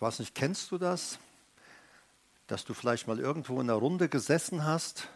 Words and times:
Ich 0.00 0.02
weiß 0.02 0.20
nicht, 0.20 0.34
kennst 0.34 0.70
du 0.70 0.78
das? 0.78 1.18
Dass 2.46 2.64
du 2.64 2.72
vielleicht 2.72 3.06
mal 3.06 3.20
irgendwo 3.20 3.60
in 3.60 3.68
einer 3.68 3.78
Runde 3.78 4.08
gesessen 4.08 4.64
hast 4.64 5.08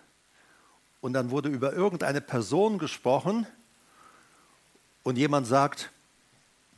und 1.01 1.15
dann 1.15 1.31
wurde 1.31 1.49
über 1.49 1.73
irgendeine 1.73 2.21
Person 2.21 2.77
gesprochen 2.77 3.47
und 5.03 5.17
jemand 5.17 5.47
sagt, 5.47 5.91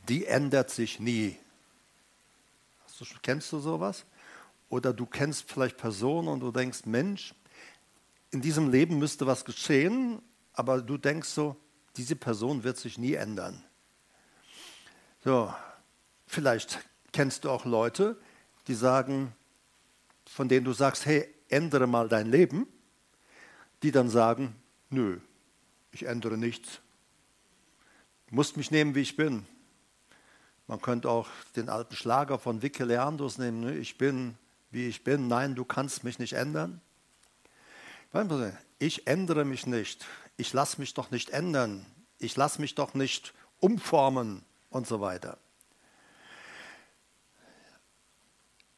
die 0.07 0.25
ändert 0.25 0.69
sich 0.69 1.01
nie. 1.01 1.35
Du, 2.97 3.05
kennst 3.21 3.51
du 3.51 3.59
sowas? 3.59 4.05
Oder 4.69 4.93
du 4.93 5.05
kennst 5.05 5.51
vielleicht 5.51 5.75
Personen 5.75 6.29
und 6.29 6.39
du 6.39 6.53
denkst, 6.53 6.85
Mensch, 6.85 7.35
in 8.31 8.39
diesem 8.39 8.71
Leben 8.71 8.99
müsste 8.99 9.27
was 9.27 9.43
geschehen, 9.43 10.21
aber 10.53 10.81
du 10.81 10.97
denkst 10.97 11.27
so, 11.27 11.57
diese 11.97 12.15
Person 12.15 12.63
wird 12.63 12.77
sich 12.77 12.97
nie 12.97 13.15
ändern. 13.15 13.65
So, 15.25 15.53
vielleicht 16.25 16.79
kennst 17.17 17.45
du 17.45 17.49
auch 17.49 17.65
Leute, 17.65 18.15
die 18.67 18.75
sagen, 18.75 19.33
von 20.27 20.47
denen 20.47 20.65
du 20.65 20.71
sagst, 20.71 21.07
hey, 21.07 21.27
ändere 21.49 21.87
mal 21.87 22.07
dein 22.07 22.29
Leben, 22.29 22.67
die 23.81 23.91
dann 23.91 24.07
sagen, 24.07 24.55
nö, 24.91 25.19
ich 25.91 26.03
ändere 26.03 26.37
nichts. 26.37 26.79
Du 28.27 28.35
musst 28.35 28.55
mich 28.55 28.69
nehmen, 28.69 28.93
wie 28.93 29.01
ich 29.01 29.15
bin. 29.15 29.47
Man 30.67 30.79
könnte 30.79 31.09
auch 31.09 31.27
den 31.55 31.69
alten 31.69 31.95
Schlager 31.95 32.37
von 32.37 32.61
Vicky 32.61 32.83
Leandros 32.83 33.39
nehmen, 33.39 33.61
ne? 33.61 33.75
ich 33.75 33.97
bin, 33.97 34.37
wie 34.69 34.87
ich 34.87 35.03
bin. 35.03 35.27
Nein, 35.27 35.55
du 35.55 35.65
kannst 35.65 36.03
mich 36.03 36.19
nicht 36.19 36.33
ändern. 36.33 36.81
Ich 38.77 39.07
ändere 39.07 39.43
mich 39.43 39.65
nicht. 39.65 40.05
Ich 40.35 40.53
lasse 40.53 40.79
mich 40.79 40.93
doch 40.93 41.09
nicht 41.09 41.31
ändern. 41.31 41.83
Ich 42.19 42.35
lasse 42.35 42.61
mich 42.61 42.75
doch 42.75 42.93
nicht 42.93 43.33
umformen 43.59 44.43
und 44.69 44.85
so 44.85 45.01
weiter. 45.01 45.39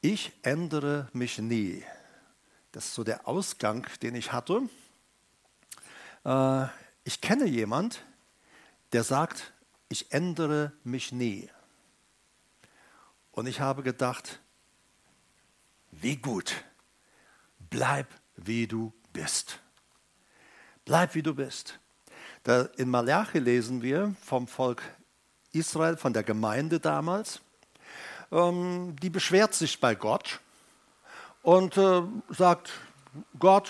Ich 0.01 0.31
ändere 0.43 1.09
mich 1.11 1.39
nie. 1.39 1.83
Das 2.71 2.85
ist 2.85 2.93
so 2.93 3.03
der 3.03 3.27
Ausgang, 3.27 3.85
den 4.01 4.15
ich 4.15 4.31
hatte. 4.31 4.61
Äh, 6.23 6.67
ich 7.03 7.19
kenne 7.19 7.45
jemand, 7.45 8.03
der 8.93 9.03
sagt, 9.03 9.51
ich 9.89 10.11
ändere 10.13 10.71
mich 10.83 11.11
nie. 11.11 11.49
Und 13.31 13.47
ich 13.47 13.59
habe 13.59 13.83
gedacht, 13.83 14.39
wie 15.91 16.15
gut, 16.15 16.63
bleib 17.69 18.07
wie 18.35 18.67
du 18.67 18.93
bist. 19.11 19.59
Bleib 20.85 21.13
wie 21.15 21.23
du 21.23 21.35
bist. 21.35 21.79
Da 22.43 22.61
in 22.77 22.89
Malachi 22.89 23.39
lesen 23.39 23.81
wir 23.81 24.15
vom 24.23 24.47
Volk 24.47 24.81
Israel, 25.51 25.97
von 25.97 26.13
der 26.13 26.23
Gemeinde 26.23 26.79
damals, 26.79 27.41
ähm, 28.31 28.95
die 29.01 29.09
beschwert 29.09 29.53
sich 29.53 29.79
bei 29.79 29.95
Gott 29.95 30.39
und 31.41 31.77
äh, 31.77 32.03
sagt, 32.29 32.71
Gott, 33.39 33.69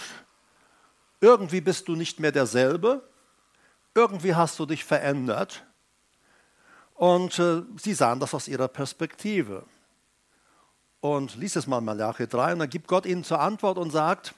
irgendwie 1.21 1.61
bist 1.61 1.87
du 1.87 1.95
nicht 1.95 2.19
mehr 2.19 2.31
derselbe, 2.31 3.07
irgendwie 3.93 4.35
hast 4.35 4.59
du 4.59 4.65
dich 4.65 4.85
verändert. 4.85 5.65
Und 6.95 7.39
äh, 7.39 7.63
sie 7.77 7.93
sahen 7.93 8.19
das 8.19 8.33
aus 8.33 8.47
ihrer 8.47 8.67
Perspektive. 8.67 9.65
Und 11.01 11.35
lies 11.35 11.55
es 11.55 11.65
mal 11.65 11.79
Malachi 11.79 12.27
3 12.27 12.53
und 12.53 12.59
dann 12.59 12.69
gibt 12.69 12.87
Gott 12.87 13.05
ihnen 13.05 13.23
zur 13.23 13.39
Antwort 13.39 13.77
und 13.77 13.91
sagt, 13.91 14.35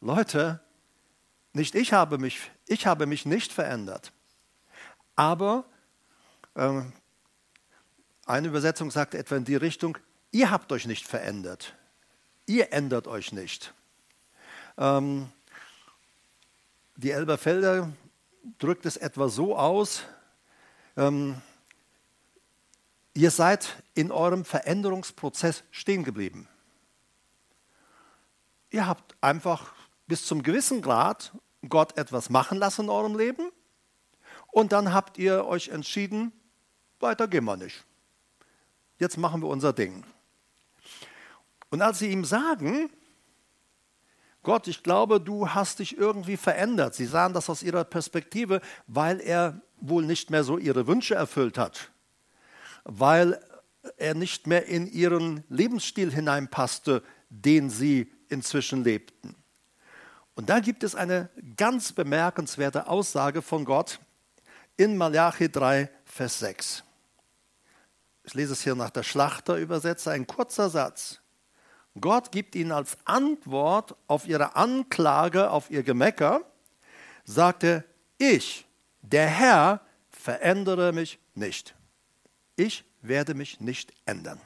Leute, 0.00 0.60
nicht 1.52 1.74
ich 1.74 1.92
habe 1.92 2.18
mich, 2.18 2.50
ich 2.66 2.86
habe 2.86 3.06
mich 3.06 3.26
nicht 3.26 3.52
verändert. 3.52 4.12
Aber 5.16 5.64
äh, 6.54 6.82
eine 8.26 8.48
Übersetzung 8.48 8.90
sagt 8.90 9.14
etwa 9.14 9.36
in 9.36 9.44
die 9.44 9.56
Richtung, 9.56 9.96
ihr 10.32 10.50
habt 10.50 10.72
euch 10.72 10.86
nicht 10.86 11.06
verändert. 11.06 11.74
Ihr 12.46 12.72
ändert 12.72 13.06
euch 13.06 13.32
nicht. 13.32 13.72
Ähm, 14.76 15.30
die 16.96 17.12
Elberfelder 17.12 17.92
drückt 18.58 18.84
es 18.84 18.96
etwa 18.96 19.28
so 19.28 19.56
aus, 19.56 20.02
ähm, 20.96 21.40
ihr 23.14 23.30
seid 23.30 23.82
in 23.94 24.10
eurem 24.10 24.44
Veränderungsprozess 24.44 25.62
stehen 25.70 26.04
geblieben. 26.04 26.48
Ihr 28.70 28.86
habt 28.86 29.16
einfach 29.20 29.72
bis 30.06 30.26
zum 30.26 30.42
gewissen 30.42 30.82
Grad 30.82 31.32
Gott 31.68 31.96
etwas 31.96 32.28
machen 32.28 32.58
lassen 32.58 32.82
in 32.82 32.90
eurem 32.90 33.16
Leben 33.16 33.50
und 34.48 34.72
dann 34.72 34.92
habt 34.92 35.18
ihr 35.18 35.46
euch 35.46 35.68
entschieden, 35.68 36.32
weiter 37.00 37.28
gehen 37.28 37.44
wir 37.44 37.56
nicht. 37.56 37.84
Jetzt 38.98 39.18
machen 39.18 39.42
wir 39.42 39.48
unser 39.48 39.72
Ding. 39.72 40.04
Und 41.70 41.82
als 41.82 41.98
sie 41.98 42.10
ihm 42.10 42.24
sagen, 42.24 42.90
Gott, 44.42 44.68
ich 44.68 44.82
glaube, 44.82 45.20
du 45.20 45.48
hast 45.48 45.80
dich 45.80 45.98
irgendwie 45.98 46.36
verändert. 46.36 46.94
Sie 46.94 47.06
sahen 47.06 47.32
das 47.32 47.50
aus 47.50 47.62
ihrer 47.64 47.84
Perspektive, 47.84 48.60
weil 48.86 49.20
er 49.20 49.60
wohl 49.80 50.04
nicht 50.04 50.30
mehr 50.30 50.44
so 50.44 50.56
ihre 50.56 50.86
Wünsche 50.86 51.16
erfüllt 51.16 51.58
hat, 51.58 51.90
weil 52.84 53.40
er 53.96 54.14
nicht 54.14 54.46
mehr 54.46 54.66
in 54.66 54.86
ihren 54.86 55.44
Lebensstil 55.48 56.12
hineinpasste, 56.12 57.02
den 57.28 57.70
sie 57.70 58.12
inzwischen 58.28 58.84
lebten. 58.84 59.34
Und 60.36 60.48
da 60.48 60.60
gibt 60.60 60.84
es 60.84 60.94
eine 60.94 61.28
ganz 61.56 61.92
bemerkenswerte 61.92 62.88
Aussage 62.88 63.42
von 63.42 63.64
Gott 63.64 63.98
in 64.76 64.96
Malachi 64.96 65.50
3, 65.50 65.90
Vers 66.04 66.38
6. 66.38 66.85
Ich 68.26 68.34
lese 68.34 68.54
es 68.54 68.62
hier 68.62 68.74
nach 68.74 68.90
der 68.90 69.04
Schlachterübersetzer, 69.04 70.10
ein 70.10 70.26
kurzer 70.26 70.68
Satz. 70.68 71.20
Gott 71.98 72.32
gibt 72.32 72.56
ihnen 72.56 72.72
als 72.72 72.98
Antwort 73.04 73.94
auf 74.08 74.26
ihre 74.26 74.56
Anklage, 74.56 75.50
auf 75.50 75.70
ihr 75.70 75.84
Gemecker, 75.84 76.42
sagte, 77.24 77.84
ich, 78.18 78.66
der 79.00 79.28
Herr, 79.28 79.80
verändere 80.10 80.92
mich 80.92 81.20
nicht. 81.34 81.76
Ich 82.56 82.84
werde 83.00 83.34
mich 83.34 83.60
nicht 83.60 83.92
ändern. 84.06 84.40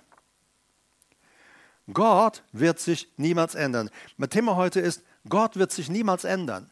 Gott 1.90 2.44
wird 2.52 2.78
sich 2.78 3.10
niemals 3.16 3.54
ändern. 3.54 3.88
Mein 4.18 4.30
Thema 4.30 4.56
heute 4.56 4.80
ist, 4.80 5.02
Gott 5.26 5.56
wird 5.56 5.72
sich 5.72 5.88
niemals 5.88 6.24
ändern. 6.24 6.70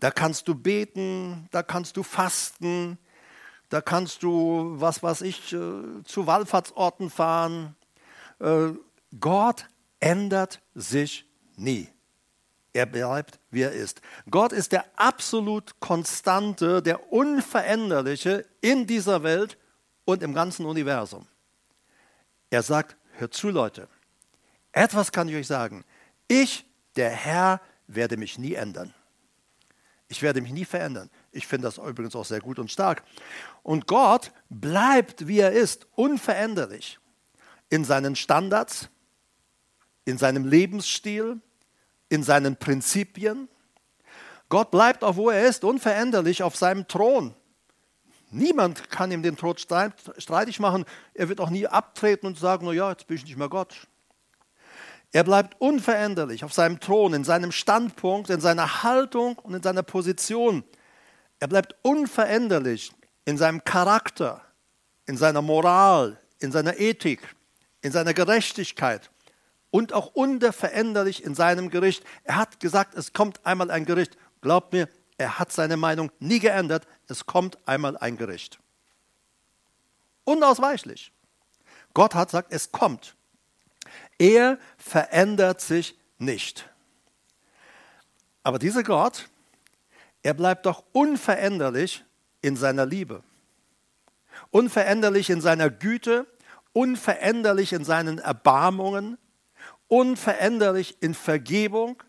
Da 0.00 0.10
kannst 0.10 0.48
du 0.48 0.54
beten, 0.54 1.46
da 1.52 1.62
kannst 1.62 1.98
du 1.98 2.02
fasten, 2.02 2.98
da 3.74 3.80
kannst 3.80 4.22
du, 4.22 4.76
was 4.76 5.02
weiß 5.02 5.22
ich, 5.22 5.52
äh, 5.52 6.04
zu 6.04 6.28
Wallfahrtsorten 6.28 7.10
fahren. 7.10 7.74
Äh, 8.38 8.68
Gott 9.18 9.66
ändert 9.98 10.60
sich 10.76 11.26
nie. 11.56 11.88
Er 12.72 12.86
bleibt, 12.86 13.40
wie 13.50 13.62
er 13.62 13.72
ist. 13.72 14.00
Gott 14.30 14.52
ist 14.52 14.70
der 14.70 14.84
absolut 14.94 15.80
konstante, 15.80 16.82
der 16.82 17.12
unveränderliche 17.12 18.46
in 18.60 18.86
dieser 18.86 19.24
Welt 19.24 19.58
und 20.04 20.22
im 20.22 20.34
ganzen 20.34 20.66
Universum. 20.66 21.26
Er 22.50 22.62
sagt, 22.62 22.96
hört 23.14 23.34
zu 23.34 23.50
Leute, 23.50 23.88
etwas 24.70 25.10
kann 25.10 25.28
ich 25.28 25.34
euch 25.34 25.48
sagen. 25.48 25.84
Ich, 26.28 26.64
der 26.94 27.10
Herr, 27.10 27.60
werde 27.88 28.18
mich 28.18 28.38
nie 28.38 28.54
ändern. 28.54 28.94
Ich 30.06 30.22
werde 30.22 30.40
mich 30.40 30.52
nie 30.52 30.64
verändern. 30.64 31.10
Ich 31.34 31.48
finde 31.48 31.66
das 31.66 31.78
übrigens 31.78 32.14
auch 32.14 32.24
sehr 32.24 32.40
gut 32.40 32.60
und 32.60 32.70
stark. 32.70 33.02
Und 33.64 33.88
Gott 33.88 34.30
bleibt, 34.50 35.26
wie 35.26 35.40
er 35.40 35.50
ist, 35.50 35.88
unveränderlich 35.96 37.00
in 37.70 37.84
seinen 37.84 38.14
Standards, 38.14 38.88
in 40.04 40.16
seinem 40.16 40.46
Lebensstil, 40.46 41.40
in 42.08 42.22
seinen 42.22 42.56
Prinzipien. 42.56 43.48
Gott 44.48 44.70
bleibt 44.70 45.02
auch, 45.02 45.16
wo 45.16 45.30
er 45.30 45.48
ist, 45.48 45.64
unveränderlich 45.64 46.44
auf 46.44 46.54
seinem 46.54 46.86
Thron. 46.86 47.34
Niemand 48.30 48.90
kann 48.90 49.10
ihm 49.10 49.22
den 49.22 49.36
Tod 49.36 49.60
streitig 49.60 50.60
machen. 50.60 50.84
Er 51.14 51.28
wird 51.28 51.40
auch 51.40 51.50
nie 51.50 51.66
abtreten 51.66 52.28
und 52.28 52.38
sagen, 52.38 52.70
ja, 52.72 52.90
jetzt 52.90 53.08
bin 53.08 53.16
ich 53.16 53.24
nicht 53.24 53.36
mehr 53.36 53.48
Gott. 53.48 53.88
Er 55.10 55.24
bleibt 55.24 55.60
unveränderlich 55.60 56.44
auf 56.44 56.52
seinem 56.52 56.78
Thron, 56.78 57.14
in 57.14 57.24
seinem 57.24 57.50
Standpunkt, 57.50 58.30
in 58.30 58.40
seiner 58.40 58.84
Haltung 58.84 59.38
und 59.38 59.54
in 59.54 59.62
seiner 59.62 59.82
Position. 59.82 60.62
Er 61.40 61.48
bleibt 61.48 61.74
unveränderlich 61.82 62.92
in 63.24 63.38
seinem 63.38 63.64
Charakter, 63.64 64.42
in 65.06 65.16
seiner 65.16 65.42
Moral, 65.42 66.20
in 66.38 66.52
seiner 66.52 66.78
Ethik, 66.78 67.34
in 67.82 67.92
seiner 67.92 68.14
Gerechtigkeit 68.14 69.10
und 69.70 69.92
auch 69.92 70.14
unveränderlich 70.14 71.24
in 71.24 71.34
seinem 71.34 71.70
Gericht. 71.70 72.04
Er 72.22 72.36
hat 72.36 72.60
gesagt, 72.60 72.94
es 72.94 73.12
kommt 73.12 73.44
einmal 73.44 73.70
ein 73.70 73.84
Gericht. 73.84 74.16
Glaubt 74.40 74.72
mir, 74.72 74.88
er 75.18 75.38
hat 75.38 75.52
seine 75.52 75.76
Meinung 75.76 76.10
nie 76.18 76.38
geändert. 76.38 76.86
Es 77.08 77.26
kommt 77.26 77.58
einmal 77.66 77.96
ein 77.96 78.16
Gericht. 78.16 78.58
Unausweichlich. 80.24 81.12
Gott 81.92 82.14
hat 82.14 82.28
gesagt, 82.28 82.52
es 82.52 82.72
kommt. 82.72 83.16
Er 84.18 84.58
verändert 84.76 85.60
sich 85.60 85.98
nicht. 86.18 86.68
Aber 88.42 88.58
dieser 88.58 88.82
Gott, 88.82 89.28
er 90.24 90.34
bleibt 90.34 90.66
doch 90.66 90.82
unveränderlich 90.92 92.02
in 92.40 92.56
seiner 92.56 92.86
Liebe, 92.86 93.22
unveränderlich 94.50 95.30
in 95.30 95.40
seiner 95.40 95.70
Güte, 95.70 96.26
unveränderlich 96.72 97.74
in 97.74 97.84
seinen 97.84 98.18
Erbarmungen, 98.18 99.18
unveränderlich 99.86 100.96
in 101.00 101.14
Vergebung. 101.14 102.02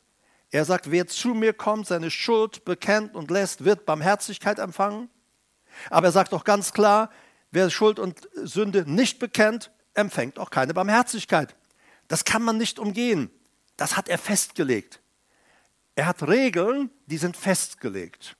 Er 0.50 0.64
sagt, 0.64 0.92
wer 0.92 1.08
zu 1.08 1.30
mir 1.30 1.54
kommt, 1.54 1.88
seine 1.88 2.10
Schuld 2.10 2.64
bekennt 2.64 3.16
und 3.16 3.30
lässt, 3.30 3.66
wird 3.66 3.86
Barmherzigkeit 3.86 4.60
empfangen. 4.60 5.10
Aber 5.90 6.08
er 6.08 6.14
sagt 6.14 6.34
auch 6.34 6.46
ganz 6.46 6.72
klar, 6.72 7.12
wer 7.52 7.70
Schuld 7.70 8.00
und 8.00 8.30
Sünde 8.34 8.90
nicht 8.90 9.20
bekennt, 9.20 9.72
empfängt 9.94 10.40
auch 10.40 10.52
keine 10.52 10.74
Barmherzigkeit. 10.74 11.54
Das 12.08 12.24
kann 12.24 12.44
man 12.44 12.58
nicht 12.58 12.80
umgehen. 12.80 13.30
Das 13.76 13.98
hat 13.98 14.08
er 14.08 14.18
festgelegt. 14.18 15.02
Er 15.96 16.08
hat 16.08 16.28
Regeln, 16.28 16.92
die 17.06 17.18
sind 17.18 17.38
festgelegt. 17.38 18.36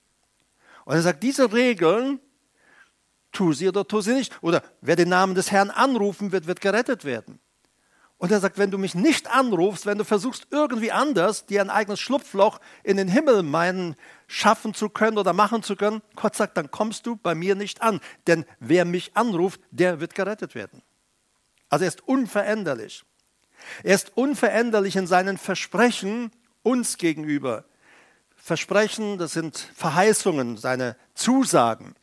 Und 0.84 0.96
er 0.96 1.02
sagt, 1.02 1.24
diese 1.24 1.52
Regeln, 1.52 2.20
tu 3.32 3.54
sie 3.54 3.68
oder 3.68 3.88
tu 3.88 4.02
sie 4.02 4.14
nicht. 4.14 4.38
Oder 4.44 4.62
wer 4.82 4.96
den 4.96 5.10
Namen 5.10 5.36
des 5.36 5.52
Herrn 5.52 5.72
anrufen 5.72 6.32
wird, 6.32 6.48
wird 6.48 6.62
gerettet 6.62 7.06
werden. 7.06 7.40
Und 8.18 8.32
er 8.32 8.40
sagt, 8.40 8.58
wenn 8.58 8.72
du 8.72 8.78
mich 8.78 8.96
nicht 8.96 9.30
anrufst, 9.30 9.86
wenn 9.86 9.98
du 9.98 10.06
versuchst 10.06 10.48
irgendwie 10.50 10.92
anders 10.92 11.46
dir 11.46 11.62
ein 11.62 11.70
eigenes 11.70 12.00
Schlupfloch 12.00 12.60
in 12.84 12.98
den 12.98 13.10
Himmel 13.10 13.44
meinen 13.44 13.96
schaffen 14.28 14.74
zu 14.74 14.90
können 14.90 15.18
oder 15.18 15.34
machen 15.34 15.64
zu 15.64 15.76
können, 15.76 16.02
Gott 16.16 16.36
sagt, 16.36 16.56
dann 16.56 16.72
kommst 16.72 17.06
du 17.06 17.18
bei 17.18 17.36
mir 17.36 17.56
nicht 17.56 17.82
an. 17.82 18.00
Denn 18.28 18.46
wer 18.60 18.86
mich 18.86 19.18
anruft, 19.18 19.60
der 19.72 20.00
wird 20.00 20.16
gerettet 20.16 20.56
werden. 20.56 20.82
Also 21.70 21.84
er 21.84 21.90
ist 21.90 22.08
unveränderlich. 22.08 23.04
Er 23.84 23.96
ist 23.96 24.16
unveränderlich 24.16 24.96
in 24.96 25.08
seinen 25.08 25.38
Versprechen 25.38 26.32
uns 26.66 26.98
gegenüber. 26.98 27.66
Versprechen, 28.36 29.18
das 29.18 29.34
sind 29.34 29.58
Verheißungen, 29.58 30.58
seine 30.58 30.98
Zusagen. 31.14 31.96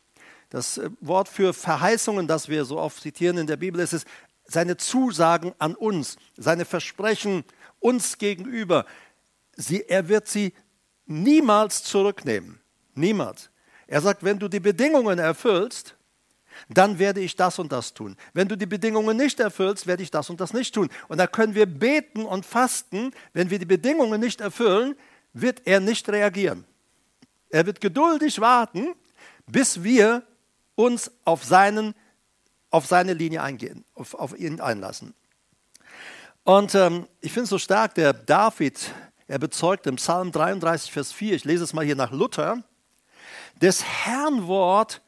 Das 0.49 0.77
äh, 0.77 0.89
Wort 1.01 1.27
für 1.27 1.53
Verheißungen, 1.53 2.27
das 2.27 2.47
wir 2.47 2.65
so 2.65 2.79
oft 2.79 3.01
zitieren 3.01 3.37
in 3.37 3.47
der 3.47 3.57
Bibel, 3.57 3.81
ist 3.81 3.93
es 3.93 4.05
seine 4.45 4.77
Zusagen 4.77 5.53
an 5.59 5.75
uns, 5.75 6.17
seine 6.37 6.65
Versprechen 6.65 7.43
uns 7.79 8.17
gegenüber. 8.17 8.85
Sie, 9.55 9.83
er 9.87 10.09
wird 10.09 10.27
sie 10.27 10.53
niemals 11.05 11.83
zurücknehmen. 11.83 12.59
Niemals. 12.95 13.49
Er 13.87 14.01
sagt, 14.01 14.23
wenn 14.23 14.39
du 14.39 14.47
die 14.47 14.59
Bedingungen 14.59 15.19
erfüllst, 15.19 15.95
dann 16.69 16.99
werde 16.99 17.21
ich 17.21 17.35
das 17.35 17.59
und 17.59 17.71
das 17.71 17.93
tun. 17.93 18.15
Wenn 18.33 18.47
du 18.47 18.57
die 18.57 18.65
Bedingungen 18.65 19.17
nicht 19.17 19.39
erfüllst, 19.39 19.87
werde 19.87 20.03
ich 20.03 20.11
das 20.11 20.29
und 20.29 20.39
das 20.39 20.53
nicht 20.53 20.73
tun. 20.73 20.89
Und 21.07 21.17
da 21.17 21.27
können 21.27 21.55
wir 21.55 21.65
beten 21.65 22.25
und 22.25 22.45
fasten. 22.45 23.11
Wenn 23.33 23.49
wir 23.49 23.59
die 23.59 23.65
Bedingungen 23.65 24.19
nicht 24.19 24.41
erfüllen, 24.41 24.95
wird 25.33 25.61
er 25.65 25.79
nicht 25.79 26.07
reagieren. 26.09 26.65
Er 27.49 27.65
wird 27.65 27.81
geduldig 27.81 28.39
warten, 28.39 28.95
bis 29.47 29.83
wir 29.83 30.23
uns 30.75 31.11
auf, 31.25 31.43
seinen, 31.43 31.93
auf 32.69 32.85
seine 32.85 33.13
Linie 33.13 33.41
eingehen, 33.41 33.85
auf, 33.95 34.13
auf 34.15 34.37
ihn 34.37 34.59
einlassen. 34.59 35.13
Und 36.43 36.75
ähm, 36.75 37.07
ich 37.21 37.31
finde 37.31 37.43
es 37.43 37.49
so 37.49 37.57
stark, 37.57 37.95
der 37.95 38.11
David, 38.11 38.91
er 39.27 39.39
bezeugt 39.39 39.87
im 39.87 39.95
Psalm 39.95 40.31
33, 40.31 40.91
Vers 40.91 41.11
4, 41.11 41.35
ich 41.35 41.45
lese 41.45 41.63
es 41.63 41.73
mal 41.73 41.85
hier 41.85 41.95
nach 41.95 42.11
Luther, 42.11 42.63
des 43.61 43.83
Herrn 43.83 44.47
Wort 44.47 45.01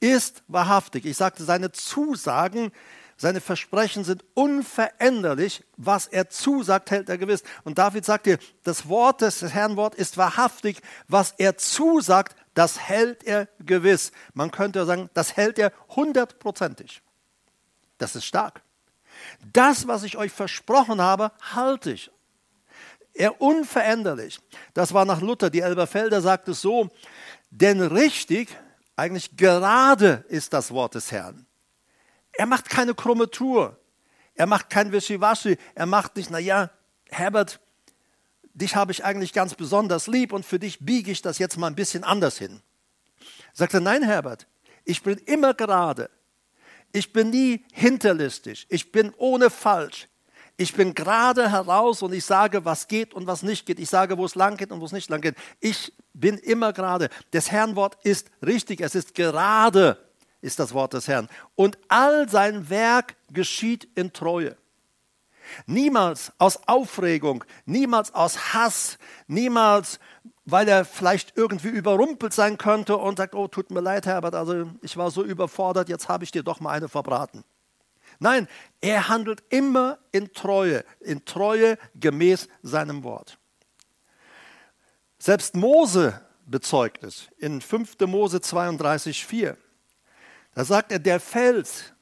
ist 0.00 0.42
wahrhaftig. 0.48 1.04
Ich 1.04 1.16
sagte, 1.16 1.44
seine 1.44 1.72
Zusagen, 1.72 2.72
seine 3.16 3.40
Versprechen 3.42 4.02
sind 4.02 4.24
unveränderlich. 4.34 5.62
Was 5.76 6.06
er 6.06 6.30
zusagt, 6.30 6.90
hält 6.90 7.08
er 7.10 7.18
gewiss. 7.18 7.42
Und 7.64 7.78
David 7.78 8.04
sagt 8.04 8.26
dir, 8.26 8.38
das 8.64 8.88
Wort 8.88 9.20
des 9.20 9.42
Herrn 9.42 9.76
Wort 9.76 9.94
ist 9.94 10.16
wahrhaftig. 10.16 10.80
Was 11.06 11.34
er 11.36 11.58
zusagt, 11.58 12.34
das 12.54 12.80
hält 12.80 13.24
er 13.24 13.46
gewiss. 13.60 14.12
Man 14.32 14.50
könnte 14.50 14.84
sagen, 14.86 15.10
das 15.12 15.36
hält 15.36 15.58
er 15.58 15.72
hundertprozentig. 15.90 17.02
Das 17.98 18.16
ist 18.16 18.24
stark. 18.24 18.62
Das, 19.52 19.86
was 19.86 20.02
ich 20.02 20.16
euch 20.16 20.32
versprochen 20.32 21.00
habe, 21.02 21.32
halte 21.54 21.92
ich. 21.92 22.10
Er 23.12 23.40
unveränderlich. 23.42 24.38
Das 24.72 24.94
war 24.94 25.04
nach 25.04 25.20
Luther. 25.20 25.50
Die 25.50 25.60
Elberfelder 25.60 26.22
sagt 26.22 26.48
es 26.48 26.62
so, 26.62 26.88
denn 27.50 27.82
richtig 27.82 28.56
eigentlich 29.00 29.34
gerade 29.38 30.26
ist 30.28 30.52
das 30.52 30.72
Wort 30.72 30.94
des 30.94 31.10
Herrn. 31.10 31.46
Er 32.32 32.44
macht 32.44 32.68
keine 32.68 32.94
krumme 32.94 33.30
Tour. 33.30 33.80
Er 34.34 34.46
macht 34.46 34.68
kein 34.68 34.92
Wischiwaschi. 34.92 35.56
Er 35.74 35.86
macht 35.86 36.16
nicht, 36.16 36.30
naja, 36.30 36.70
Herbert, 37.08 37.60
dich 38.52 38.76
habe 38.76 38.92
ich 38.92 39.02
eigentlich 39.02 39.32
ganz 39.32 39.54
besonders 39.54 40.06
lieb 40.06 40.34
und 40.34 40.44
für 40.44 40.58
dich 40.58 40.80
biege 40.84 41.10
ich 41.10 41.22
das 41.22 41.38
jetzt 41.38 41.56
mal 41.56 41.68
ein 41.68 41.74
bisschen 41.74 42.04
anders 42.04 42.36
hin. 42.36 42.60
Sagt 43.54 43.72
er, 43.72 43.80
nein, 43.80 44.02
Herbert, 44.02 44.46
ich 44.84 45.02
bin 45.02 45.16
immer 45.16 45.54
gerade. 45.54 46.10
Ich 46.92 47.14
bin 47.14 47.30
nie 47.30 47.64
hinterlistig. 47.72 48.66
Ich 48.68 48.92
bin 48.92 49.14
ohne 49.16 49.48
falsch. 49.48 50.08
Ich 50.60 50.74
bin 50.74 50.92
gerade 50.92 51.50
heraus 51.50 52.02
und 52.02 52.12
ich 52.12 52.22
sage, 52.22 52.66
was 52.66 52.86
geht 52.86 53.14
und 53.14 53.26
was 53.26 53.42
nicht 53.42 53.64
geht. 53.64 53.80
Ich 53.80 53.88
sage, 53.88 54.18
wo 54.18 54.26
es 54.26 54.34
lang 54.34 54.58
geht 54.58 54.70
und 54.70 54.82
wo 54.82 54.84
es 54.84 54.92
nicht 54.92 55.08
lang 55.08 55.22
geht. 55.22 55.34
Ich 55.58 55.94
bin 56.12 56.36
immer 56.36 56.74
gerade. 56.74 57.08
Das 57.30 57.50
Herrnwort 57.50 57.96
ist 58.02 58.30
richtig. 58.44 58.82
Es 58.82 58.94
ist 58.94 59.14
gerade, 59.14 59.96
ist 60.42 60.58
das 60.58 60.74
Wort 60.74 60.92
des 60.92 61.08
Herrn. 61.08 61.30
Und 61.54 61.78
all 61.88 62.28
sein 62.28 62.68
Werk 62.68 63.16
geschieht 63.32 63.88
in 63.94 64.12
Treue. 64.12 64.54
Niemals 65.64 66.30
aus 66.36 66.68
Aufregung, 66.68 67.42
niemals 67.64 68.14
aus 68.14 68.52
Hass, 68.52 68.98
niemals, 69.28 69.98
weil 70.44 70.68
er 70.68 70.84
vielleicht 70.84 71.38
irgendwie 71.38 71.68
überrumpelt 71.68 72.34
sein 72.34 72.58
könnte 72.58 72.98
und 72.98 73.16
sagt, 73.16 73.34
oh, 73.34 73.48
tut 73.48 73.70
mir 73.70 73.80
leid, 73.80 74.04
Herbert, 74.04 74.34
also 74.34 74.66
ich 74.82 74.94
war 74.98 75.10
so 75.10 75.24
überfordert, 75.24 75.88
jetzt 75.88 76.10
habe 76.10 76.24
ich 76.24 76.32
dir 76.32 76.42
doch 76.42 76.60
mal 76.60 76.72
eine 76.72 76.90
verbraten. 76.90 77.44
Nein, 78.20 78.48
er 78.82 79.08
handelt 79.08 79.42
immer 79.48 79.98
in 80.12 80.32
Treue, 80.32 80.84
in 81.00 81.24
Treue 81.24 81.78
gemäß 81.94 82.48
seinem 82.62 83.02
Wort. 83.02 83.38
Selbst 85.18 85.56
Mose 85.56 86.20
bezeugt 86.46 87.02
es 87.02 87.28
in 87.38 87.60
5. 87.60 87.98
Mose 88.00 88.40
32, 88.40 89.24
4. 89.24 89.56
Da 90.54 90.64
sagt 90.64 90.92
er, 90.92 90.98
der 90.98 91.18
Fels, 91.18 91.92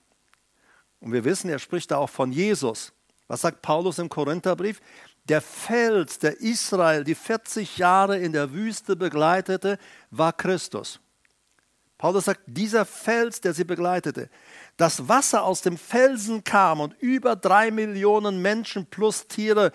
und 1.01 1.13
wir 1.13 1.25
wissen, 1.25 1.49
er 1.51 1.61
spricht 1.61 1.93
da 1.93 1.99
auch 1.99 2.11
von 2.11 2.33
Jesus. 2.33 2.93
Was 3.29 3.43
sagt 3.43 3.63
Paulus 3.63 3.99
im 3.99 4.09
Korintherbrief? 4.09 4.81
Der 5.25 5.41
Fels, 5.41 6.19
der 6.19 6.41
Israel 6.41 7.05
die 7.05 7.15
40 7.15 7.79
Jahre 7.79 8.19
in 8.19 8.33
der 8.33 8.53
Wüste 8.53 8.97
begleitete, 8.97 9.79
war 10.11 10.33
Christus. 10.33 10.99
Paulus 11.99 12.27
sagt, 12.27 12.43
dieser 12.47 12.85
Fels, 12.85 13.41
der 13.41 13.53
sie 13.53 13.65
begleitete, 13.65 14.31
das 14.77 15.09
Wasser 15.09 15.43
aus 15.43 15.63
dem 15.63 15.77
Felsen 15.77 16.45
kam 16.45 16.81
und 16.81 16.95
über 17.01 17.35
drei 17.35 17.73
Millionen 17.73 18.41
Menschen 18.41 18.87
plus 18.87 19.27
Tiere 19.27 19.73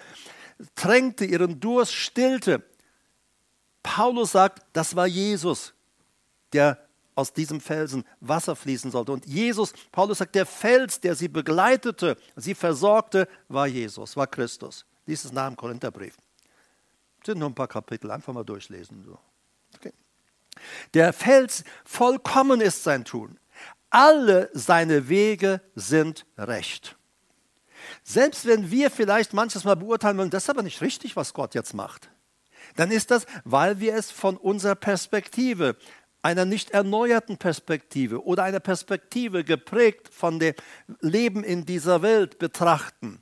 tränkte, 0.76 1.26
ihren 1.26 1.60
Durst 1.60 1.94
stillte. 1.94 2.64
Paulus 3.84 4.32
sagt, 4.32 4.64
das 4.72 4.96
war 4.96 5.06
Jesus, 5.06 5.74
der 6.54 6.80
aus 7.16 7.34
diesem 7.34 7.60
Felsen 7.60 8.06
Wasser 8.22 8.56
fließen 8.56 8.90
sollte. 8.90 9.12
Und 9.12 9.26
Jesus, 9.26 9.74
Paulus 9.92 10.20
sagt, 10.20 10.36
der 10.36 10.46
Fels, 10.46 11.02
der 11.02 11.16
sie 11.16 11.28
begleitete, 11.28 12.18
sie 12.38 12.56
versorgte, 12.56 13.28
war 13.50 13.68
Jesus, 13.68 14.16
war 14.16 14.28
Christus. 14.28 14.86
Dies 15.06 15.26
ist 15.26 15.34
nach 15.34 15.48
dem 15.48 15.58
Korintherbrief. 15.58 16.16
Das 17.20 17.28
sind 17.28 17.40
nur 17.40 17.50
ein 17.50 17.56
paar 17.56 17.68
Kapitel, 17.68 18.10
einfach 18.10 18.34
mal 18.34 18.46
durchlesen. 18.46 19.06
Okay. 19.76 19.92
Der 20.94 21.14
Fels, 21.14 21.64
vollkommen 21.86 22.62
ist 22.62 22.84
sein 22.84 23.06
Tun 23.06 23.40
alle 23.94 24.50
seine 24.54 25.08
Wege 25.08 25.62
sind 25.76 26.26
recht. 26.36 26.98
Selbst 28.04 28.48
wenn 28.48 28.72
wir 28.72 28.90
vielleicht 28.90 29.34
manches 29.34 29.66
Mal 29.66 29.76
beurteilen 29.76 30.18
wollen, 30.18 30.32
das 30.32 30.44
ist 30.44 30.50
aber 30.50 30.64
nicht 30.64 30.82
richtig, 30.82 31.16
was 31.16 31.34
Gott 31.34 31.54
jetzt 31.54 31.76
macht, 31.76 32.10
dann 32.76 32.90
ist 32.90 33.12
das, 33.12 33.28
weil 33.44 33.80
wir 33.80 33.94
es 33.94 34.10
von 34.10 34.36
unserer 34.36 34.76
Perspektive, 34.76 35.78
einer 36.24 36.46
nicht 36.46 36.72
erneuerten 36.72 37.38
Perspektive 37.38 38.26
oder 38.26 38.44
einer 38.44 38.62
Perspektive 38.62 39.44
geprägt 39.44 40.10
von 40.12 40.40
dem 40.40 40.56
Leben 41.02 41.44
in 41.44 41.66
dieser 41.66 42.02
Welt 42.02 42.40
betrachten. 42.40 43.22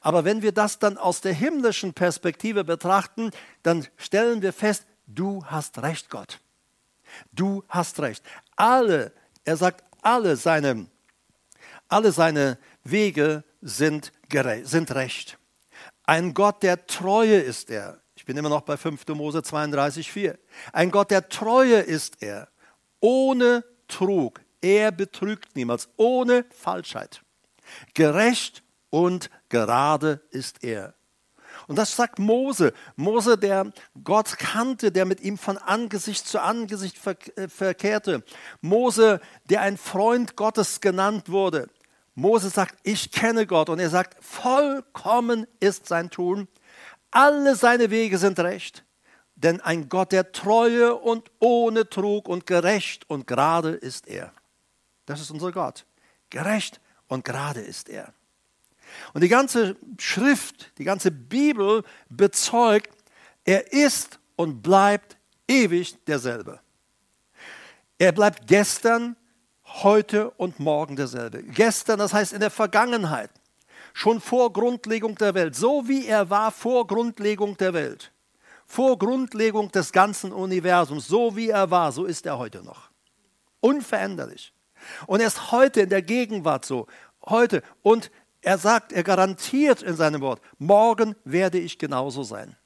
Aber 0.00 0.24
wenn 0.24 0.40
wir 0.40 0.52
das 0.52 0.78
dann 0.78 0.96
aus 0.96 1.20
der 1.20 1.34
himmlischen 1.34 1.92
Perspektive 1.92 2.64
betrachten, 2.64 3.30
dann 3.62 3.86
stellen 3.98 4.40
wir 4.40 4.54
fest, 4.54 4.86
du 5.06 5.44
hast 5.44 5.82
recht, 5.82 6.08
Gott. 6.08 6.38
Du 7.32 7.64
hast 7.68 8.00
recht. 8.00 8.22
Alle 8.56 9.12
er 9.44 9.56
sagt, 9.56 9.84
alle 10.02 10.36
seine, 10.36 10.86
alle 11.88 12.12
seine 12.12 12.58
Wege 12.84 13.44
sind, 13.60 14.12
sind 14.62 14.94
recht. 14.94 15.38
Ein 16.04 16.34
Gott 16.34 16.62
der 16.62 16.86
Treue 16.86 17.38
ist 17.38 17.70
er. 17.70 18.00
Ich 18.16 18.24
bin 18.24 18.36
immer 18.36 18.48
noch 18.48 18.62
bei 18.62 18.76
5. 18.76 19.06
Mose 19.08 19.42
32, 19.42 20.10
4. 20.10 20.38
Ein 20.72 20.90
Gott 20.90 21.10
der 21.10 21.28
Treue 21.28 21.80
ist 21.80 22.22
er. 22.22 22.48
Ohne 23.00 23.64
Trug. 23.88 24.40
Er 24.60 24.92
betrügt 24.92 25.56
niemals. 25.56 25.88
Ohne 25.96 26.44
Falschheit. 26.50 27.22
Gerecht 27.94 28.62
und 28.90 29.30
gerade 29.48 30.20
ist 30.30 30.62
er. 30.62 30.94
Und 31.66 31.76
das 31.76 31.94
sagt 31.94 32.18
Mose. 32.18 32.72
Mose, 32.96 33.38
der 33.38 33.72
Gott 34.02 34.38
kannte, 34.38 34.92
der 34.92 35.04
mit 35.04 35.20
ihm 35.20 35.38
von 35.38 35.58
Angesicht 35.58 36.26
zu 36.26 36.40
Angesicht 36.40 36.98
äh, 37.36 37.48
verkehrte. 37.48 38.24
Mose, 38.60 39.20
der 39.50 39.62
ein 39.62 39.76
Freund 39.76 40.36
Gottes 40.36 40.80
genannt 40.80 41.28
wurde. 41.30 41.68
Moses 42.14 42.54
sagt, 42.54 42.76
ich 42.82 43.10
kenne 43.10 43.46
Gott. 43.46 43.68
Und 43.68 43.78
er 43.78 43.90
sagt, 43.90 44.22
vollkommen 44.22 45.46
ist 45.60 45.86
sein 45.86 46.10
Tun. 46.10 46.48
Alle 47.10 47.56
seine 47.56 47.90
Wege 47.90 48.18
sind 48.18 48.38
recht. 48.40 48.84
Denn 49.34 49.60
ein 49.60 49.88
Gott 49.88 50.12
der 50.12 50.32
Treue 50.32 50.94
und 50.94 51.30
ohne 51.38 51.88
Trug 51.88 52.28
und 52.28 52.46
gerecht 52.46 53.08
und 53.08 53.26
gerade 53.26 53.70
ist 53.70 54.06
er. 54.06 54.32
Das 55.06 55.20
ist 55.20 55.30
unser 55.30 55.52
Gott. 55.52 55.84
Gerecht 56.30 56.80
und 57.08 57.24
gerade 57.24 57.60
ist 57.60 57.88
er. 57.88 58.14
Und 59.14 59.22
die 59.22 59.28
ganze 59.28 59.76
Schrift, 59.98 60.72
die 60.78 60.84
ganze 60.84 61.10
Bibel 61.10 61.82
bezeugt, 62.08 62.90
er 63.44 63.72
ist 63.72 64.18
und 64.36 64.62
bleibt 64.62 65.16
ewig 65.48 66.04
derselbe. 66.04 66.60
Er 67.98 68.12
bleibt 68.12 68.46
gestern, 68.46 69.16
heute 69.64 70.30
und 70.32 70.58
morgen 70.58 70.96
derselbe. 70.96 71.42
Gestern, 71.42 71.98
das 71.98 72.12
heißt 72.12 72.32
in 72.32 72.40
der 72.40 72.50
Vergangenheit, 72.50 73.30
schon 73.94 74.20
vor 74.20 74.52
Grundlegung 74.52 75.14
der 75.16 75.34
Welt, 75.34 75.54
so 75.54 75.88
wie 75.88 76.06
er 76.06 76.30
war 76.30 76.50
vor 76.50 76.86
Grundlegung 76.86 77.56
der 77.56 77.74
Welt, 77.74 78.12
vor 78.66 78.98
Grundlegung 78.98 79.70
des 79.70 79.92
ganzen 79.92 80.32
Universums, 80.32 81.06
so 81.06 81.36
wie 81.36 81.50
er 81.50 81.70
war, 81.70 81.92
so 81.92 82.04
ist 82.04 82.26
er 82.26 82.38
heute 82.38 82.62
noch. 82.62 82.90
Unveränderlich. 83.60 84.52
Und 85.06 85.20
er 85.20 85.28
ist 85.28 85.52
heute 85.52 85.82
in 85.82 85.88
der 85.88 86.02
Gegenwart 86.02 86.64
so, 86.64 86.86
heute. 87.26 87.62
Und 87.82 88.10
er 88.42 88.58
sagt, 88.58 88.92
er 88.92 89.04
garantiert 89.04 89.82
in 89.82 89.96
seinem 89.96 90.20
Wort, 90.20 90.40
morgen 90.58 91.14
werde 91.24 91.58
ich 91.58 91.78
genauso 91.78 92.22
sein. 92.22 92.56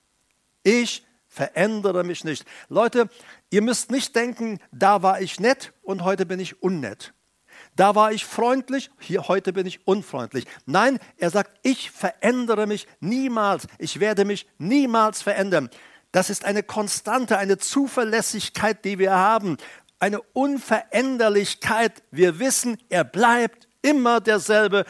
Ich 0.63 1.07
verändere 1.29 2.03
mich 2.03 2.25
nicht. 2.25 2.45
Leute, 2.69 3.09
ihr 3.51 3.63
müsst 3.63 3.91
nicht 3.91 4.17
denken, 4.17 4.59
da 4.73 5.03
war 5.03 5.21
ich 5.21 5.39
nett 5.39 5.75
und 5.83 6.03
heute 6.03 6.27
bin 6.27 6.41
ich 6.41 6.63
unnett. 6.63 7.13
Da 7.75 7.95
war 7.95 8.11
ich 8.11 8.25
freundlich, 8.25 8.91
hier 8.99 9.29
heute 9.29 9.53
bin 9.53 9.67
ich 9.67 9.87
unfreundlich. 9.87 10.47
Nein, 10.65 10.99
er 11.19 11.31
sagt, 11.31 11.59
ich 11.63 11.91
verändere 11.91 12.67
mich 12.67 12.87
niemals. 13.01 13.67
Ich 13.79 14.01
werde 14.01 14.25
mich 14.25 14.47
niemals 14.59 15.21
verändern. 15.21 15.69
Das 16.11 16.31
ist 16.31 16.47
eine 16.47 16.63
Konstante, 16.63 17.37
eine 17.37 17.59
Zuverlässigkeit, 17.59 18.85
die 18.85 18.99
wir 18.99 19.13
haben, 19.13 19.59
eine 19.99 20.23
Unveränderlichkeit. 20.33 22.03
Wir 22.11 22.39
wissen, 22.39 22.79
er 22.89 23.05
bleibt 23.05 23.69
immer 23.83 24.21
derselbe. 24.21 24.87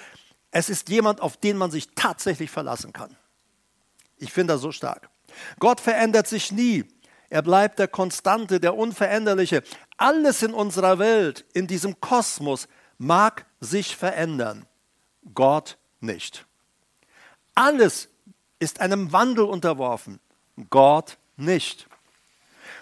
Es 0.59 0.71
ist 0.71 0.89
jemand, 0.89 1.21
auf 1.21 1.37
den 1.37 1.59
man 1.59 1.71
sich 1.71 1.91
tatsächlich 1.95 2.51
verlassen 2.51 2.91
kann. 2.91 3.15
Ich 4.17 4.33
finde 4.33 4.55
das 4.55 4.63
so 4.63 4.73
stark. 4.73 5.11
Gott 5.59 5.83
verändert 5.83 6.29
sich 6.29 6.51
nie. 6.51 6.87
Er 7.29 7.43
bleibt 7.43 7.79
der 7.79 7.89
Konstante, 7.89 8.59
der 8.59 8.75
Unveränderliche. 8.75 9.63
Alles 9.99 10.43
in 10.43 10.55
unserer 10.55 10.99
Welt, 10.99 11.45
in 11.53 11.67
diesem 11.67 12.01
Kosmos, 12.01 12.69
mag 12.97 13.45
sich 13.61 13.97
verändern. 13.97 14.65
Gott 15.35 15.77
nicht. 16.01 16.47
Alles 17.55 18.09
ist 18.59 18.81
einem 18.81 19.13
Wandel 19.13 19.45
unterworfen. 19.45 20.21
Gott 20.71 21.19
nicht. 21.37 21.87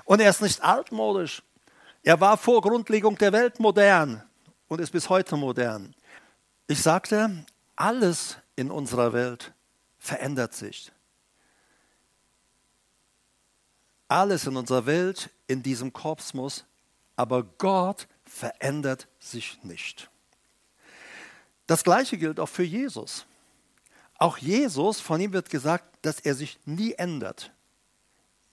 Und 0.05 0.21
er 0.21 0.31
ist 0.31 0.43
nicht 0.43 0.63
altmodisch. 0.63 1.43
Er 2.05 2.21
war 2.21 2.37
vor 2.37 2.61
Grundlegung 2.61 3.19
der 3.19 3.33
Welt 3.33 3.59
modern 3.59 4.23
und 4.69 4.81
ist 4.81 4.93
bis 4.93 5.09
heute 5.09 5.37
modern. 5.37 5.93
Ich 6.69 6.81
sagte, 6.81 7.45
alles 7.77 8.37
in 8.57 8.71
unserer 8.71 9.13
Welt 9.13 9.53
verändert 9.99 10.55
sich. 10.55 10.93
Alles 14.09 14.47
in 14.47 14.57
unserer 14.57 14.87
Welt, 14.87 15.31
in 15.47 15.63
diesem 15.63 15.93
Kosmos, 15.93 16.65
aber 17.17 17.43
Gott 17.43 18.07
verändert 18.25 19.09
sich 19.19 19.63
nicht. 19.63 20.11
Das 21.67 21.85
gleiche 21.85 22.19
gilt 22.19 22.39
auch 22.39 22.49
für 22.49 22.65
Jesus. 22.65 23.25
Auch 24.19 24.39
Jesus, 24.39 25.01
von 25.01 25.21
ihm 25.21 25.33
wird 25.33 25.51
gesagt, 25.51 25.99
dass 26.03 26.21
er 26.21 26.35
sich 26.35 26.59
nie 26.67 26.93
ändert. 26.93 27.53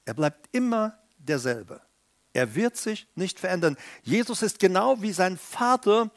Er 0.06 0.14
bleibt 0.14 0.48
immer 0.52 0.98
derselbe. 1.18 1.82
Er 2.34 2.56
wird 2.56 2.78
sich 2.78 3.08
nicht 3.16 3.40
verändern. 3.40 3.78
Jesus 4.04 4.42
ist 4.42 4.60
genau 4.60 5.02
wie 5.02 5.12
sein 5.12 5.38
Vater, 5.38 6.10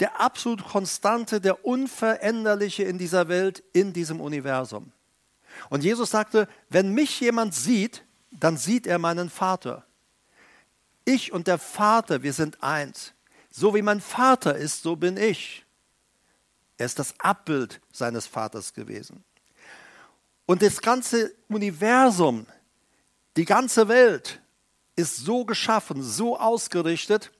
der 0.00 0.20
absolut 0.20 0.64
Konstante, 0.64 1.40
der 1.40 1.64
Unveränderliche 1.64 2.82
in 2.84 2.98
dieser 2.98 3.28
Welt, 3.28 3.62
in 3.72 3.92
diesem 3.92 4.20
Universum. 4.20 4.92
Und 5.68 5.84
Jesus 5.84 6.10
sagte, 6.10 6.48
wenn 6.68 6.92
mich 6.92 7.20
jemand 7.20 7.54
sieht, 7.54 8.04
dann 8.30 8.56
sieht 8.56 8.86
er 8.86 8.98
meinen 8.98 9.30
Vater. 9.30 9.84
Ich 11.04 11.32
und 11.32 11.46
der 11.46 11.58
Vater, 11.58 12.22
wir 12.22 12.32
sind 12.32 12.62
eins. 12.62 13.12
So 13.50 13.74
wie 13.74 13.82
mein 13.82 14.00
Vater 14.00 14.56
ist, 14.56 14.82
so 14.82 14.96
bin 14.96 15.16
ich. 15.16 15.66
Er 16.78 16.86
ist 16.86 16.98
das 16.98 17.14
Abbild 17.20 17.80
seines 17.92 18.26
Vaters 18.26 18.72
gewesen. 18.72 19.22
Und 20.46 20.62
das 20.62 20.80
ganze 20.80 21.34
Universum, 21.48 22.46
die 23.36 23.44
ganze 23.44 23.88
Welt 23.88 24.40
ist 24.96 25.16
so 25.16 25.44
geschaffen, 25.44 26.02
so 26.02 26.38
ausgerichtet, 26.38 27.30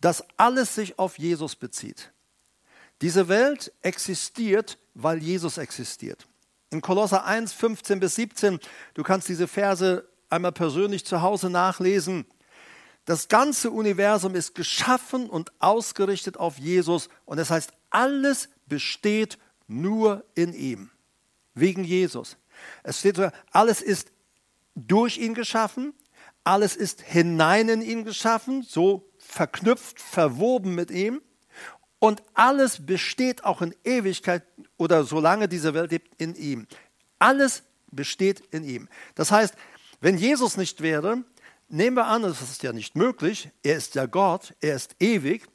dass 0.00 0.24
alles 0.36 0.74
sich 0.74 0.98
auf 0.98 1.18
Jesus 1.18 1.56
bezieht. 1.56 2.12
Diese 3.02 3.28
Welt 3.28 3.72
existiert, 3.82 4.78
weil 4.94 5.22
Jesus 5.22 5.58
existiert. 5.58 6.26
In 6.70 6.80
Kolosser 6.80 7.24
1, 7.24 7.52
15 7.52 8.00
bis 8.00 8.14
17, 8.16 8.58
du 8.94 9.02
kannst 9.02 9.28
diese 9.28 9.46
Verse 9.46 10.08
einmal 10.30 10.52
persönlich 10.52 11.04
zu 11.04 11.22
Hause 11.22 11.50
nachlesen. 11.50 12.26
Das 13.04 13.28
ganze 13.28 13.70
Universum 13.70 14.34
ist 14.34 14.54
geschaffen 14.54 15.30
und 15.30 15.52
ausgerichtet 15.60 16.38
auf 16.38 16.58
Jesus 16.58 17.08
und 17.24 17.36
das 17.36 17.50
heißt, 17.50 17.72
alles 17.90 18.48
besteht 18.66 19.38
nur 19.68 20.24
in 20.34 20.52
ihm, 20.52 20.90
wegen 21.54 21.84
Jesus. 21.84 22.36
Es 22.82 22.98
steht 22.98 23.16
so, 23.16 23.30
alles 23.52 23.80
ist 23.80 24.10
durch 24.74 25.18
ihn 25.18 25.34
geschaffen, 25.34 25.94
alles 26.42 26.74
ist 26.74 27.00
hinein 27.02 27.68
in 27.68 27.82
ihn 27.82 28.04
geschaffen, 28.04 28.62
so 28.62 29.08
verknüpft, 29.26 30.00
verwoben 30.00 30.74
mit 30.74 30.90
ihm. 30.90 31.20
Und 31.98 32.22
alles 32.34 32.84
besteht 32.84 33.44
auch 33.44 33.62
in 33.62 33.74
Ewigkeit 33.84 34.44
oder 34.76 35.04
solange 35.04 35.48
diese 35.48 35.74
Welt 35.74 35.90
lebt, 35.90 36.20
in 36.20 36.34
ihm. 36.34 36.66
Alles 37.18 37.62
besteht 37.90 38.40
in 38.50 38.64
ihm. 38.64 38.88
Das 39.14 39.30
heißt, 39.30 39.54
wenn 40.00 40.18
Jesus 40.18 40.56
nicht 40.56 40.82
wäre, 40.82 41.24
nehmen 41.68 41.96
wir 41.96 42.06
an, 42.06 42.22
das 42.22 42.42
ist 42.42 42.62
ja 42.62 42.72
nicht 42.72 42.96
möglich, 42.96 43.50
er 43.62 43.76
ist 43.76 43.94
ja 43.94 44.06
Gott, 44.06 44.54
er 44.60 44.76
ist 44.76 44.96
ewig, 45.00 45.46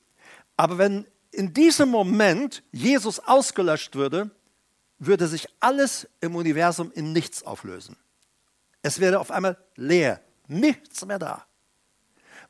aber 0.58 0.78
wenn 0.78 1.06
in 1.32 1.54
diesem 1.54 1.90
Moment 1.90 2.63
Jesus 2.72 3.20
ausgelöscht 3.20 3.96
würde, 3.96 4.32
würde 5.00 5.28
sich 5.28 5.48
alles 5.60 6.08
im 6.20 6.36
Universum 6.36 6.92
in 6.92 7.13
nichts 7.13 7.44
auflösen. 7.44 7.98
Es 8.82 9.00
wäre 9.00 9.20
auf 9.20 9.32
einmal 9.32 9.58
leer, 9.75 10.22
nichts 10.48 11.06
mehr 11.06 11.20
da. 11.20 11.46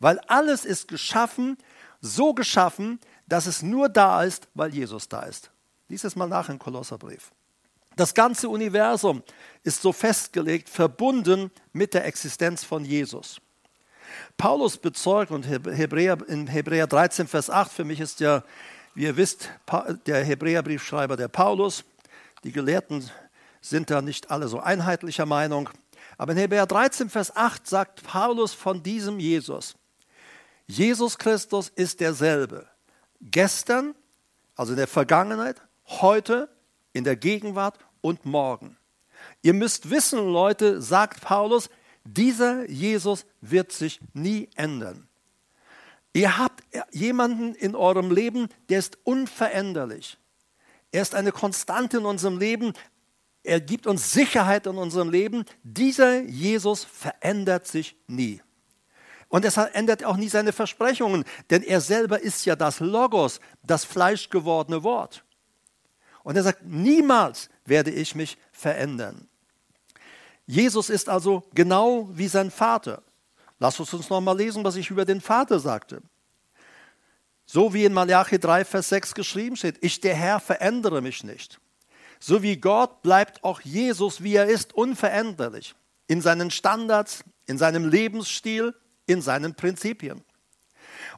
Weil 0.01 0.19
alles 0.27 0.65
ist 0.65 0.87
geschaffen, 0.87 1.57
so 2.01 2.33
geschaffen, 2.33 2.99
dass 3.27 3.45
es 3.45 3.61
nur 3.61 3.87
da 3.87 4.23
ist, 4.23 4.47
weil 4.55 4.73
Jesus 4.73 5.07
da 5.07 5.21
ist. 5.21 5.51
Lies 5.87 6.03
es 6.03 6.15
mal 6.15 6.27
nach 6.27 6.49
im 6.49 6.57
Kolosserbrief. 6.59 7.31
Das 7.95 8.13
ganze 8.13 8.49
Universum 8.49 9.21
ist 9.63 9.81
so 9.81 9.93
festgelegt, 9.93 10.69
verbunden 10.69 11.51
mit 11.71 11.93
der 11.93 12.05
Existenz 12.05 12.63
von 12.63 12.83
Jesus. 12.83 13.39
Paulus 14.37 14.77
bezeugt 14.77 15.31
und 15.31 15.43
Hebräer, 15.43 16.17
in 16.27 16.47
Hebräer 16.47 16.87
13, 16.87 17.27
Vers 17.27 17.49
8, 17.49 17.71
für 17.71 17.85
mich 17.85 17.99
ist 17.99 18.19
ja, 18.21 18.43
wie 18.95 19.03
ihr 19.03 19.17
wisst, 19.17 19.49
der 20.07 20.23
Hebräerbriefschreiber 20.25 21.15
der 21.15 21.27
Paulus. 21.27 21.83
Die 22.43 22.51
Gelehrten 22.51 23.09
sind 23.61 23.91
da 23.91 24.01
nicht 24.01 24.31
alle 24.31 24.47
so 24.47 24.59
einheitlicher 24.59 25.27
Meinung. 25.27 25.69
Aber 26.17 26.31
in 26.31 26.39
Hebräer 26.39 26.65
13, 26.65 27.09
Vers 27.09 27.35
8 27.35 27.67
sagt 27.67 28.03
Paulus 28.03 28.53
von 28.53 28.81
diesem 28.81 29.19
Jesus, 29.19 29.75
Jesus 30.67 31.17
Christus 31.17 31.69
ist 31.69 31.99
derselbe. 31.99 32.67
Gestern, 33.19 33.95
also 34.55 34.73
in 34.73 34.77
der 34.77 34.87
Vergangenheit, 34.87 35.61
heute, 35.85 36.49
in 36.93 37.03
der 37.03 37.15
Gegenwart 37.15 37.77
und 38.01 38.25
morgen. 38.25 38.77
Ihr 39.41 39.53
müsst 39.53 39.89
wissen, 39.89 40.19
Leute, 40.31 40.81
sagt 40.81 41.21
Paulus, 41.21 41.69
dieser 42.03 42.69
Jesus 42.69 43.25
wird 43.41 43.71
sich 43.71 43.99
nie 44.13 44.49
ändern. 44.55 45.07
Ihr 46.13 46.37
habt 46.37 46.63
jemanden 46.91 47.55
in 47.55 47.75
eurem 47.75 48.11
Leben, 48.11 48.49
der 48.69 48.79
ist 48.79 48.97
unveränderlich. 49.03 50.17
Er 50.91 51.01
ist 51.01 51.15
eine 51.15 51.31
Konstante 51.31 51.97
in 51.97 52.05
unserem 52.05 52.37
Leben. 52.37 52.73
Er 53.43 53.61
gibt 53.61 53.87
uns 53.87 54.11
Sicherheit 54.11 54.67
in 54.67 54.77
unserem 54.77 55.09
Leben. 55.09 55.45
Dieser 55.63 56.21
Jesus 56.21 56.83
verändert 56.83 57.65
sich 57.65 57.95
nie. 58.07 58.41
Und 59.31 59.45
deshalb 59.45 59.73
ändert 59.73 60.01
er 60.01 60.09
auch 60.09 60.17
nie 60.17 60.27
seine 60.27 60.51
Versprechungen, 60.51 61.23
denn 61.49 61.63
er 61.63 61.79
selber 61.79 62.19
ist 62.19 62.45
ja 62.45 62.57
das 62.57 62.81
Logos, 62.81 63.39
das 63.63 63.85
fleischgewordene 63.85 64.83
Wort. 64.83 65.23
Und 66.23 66.35
er 66.35 66.43
sagt, 66.43 66.65
niemals 66.65 67.49
werde 67.63 67.91
ich 67.91 68.13
mich 68.13 68.37
verändern. 68.51 69.29
Jesus 70.45 70.89
ist 70.89 71.07
also 71.07 71.43
genau 71.53 72.09
wie 72.11 72.27
sein 72.27 72.51
Vater. 72.51 73.03
Lass 73.57 73.79
uns 73.79 73.93
uns 73.93 74.09
noch 74.09 74.19
mal 74.19 74.37
lesen, 74.37 74.65
was 74.65 74.75
ich 74.75 74.89
über 74.89 75.05
den 75.05 75.21
Vater 75.21 75.61
sagte. 75.61 76.01
So 77.45 77.73
wie 77.73 77.85
in 77.85 77.93
Malachi 77.93 78.37
3, 78.37 78.65
Vers 78.65 78.89
6 78.89 79.13
geschrieben 79.13 79.55
steht, 79.55 79.77
ich 79.79 80.01
der 80.01 80.13
Herr 80.13 80.41
verändere 80.41 81.01
mich 81.01 81.23
nicht. 81.23 81.61
So 82.19 82.43
wie 82.43 82.57
Gott 82.57 83.01
bleibt 83.01 83.45
auch 83.45 83.61
Jesus, 83.61 84.23
wie 84.23 84.35
er 84.35 84.47
ist, 84.47 84.73
unveränderlich. 84.73 85.73
In 86.07 86.19
seinen 86.19 86.51
Standards, 86.51 87.23
in 87.45 87.57
seinem 87.57 87.87
Lebensstil, 87.87 88.75
in 89.05 89.21
seinen 89.21 89.55
Prinzipien. 89.55 90.23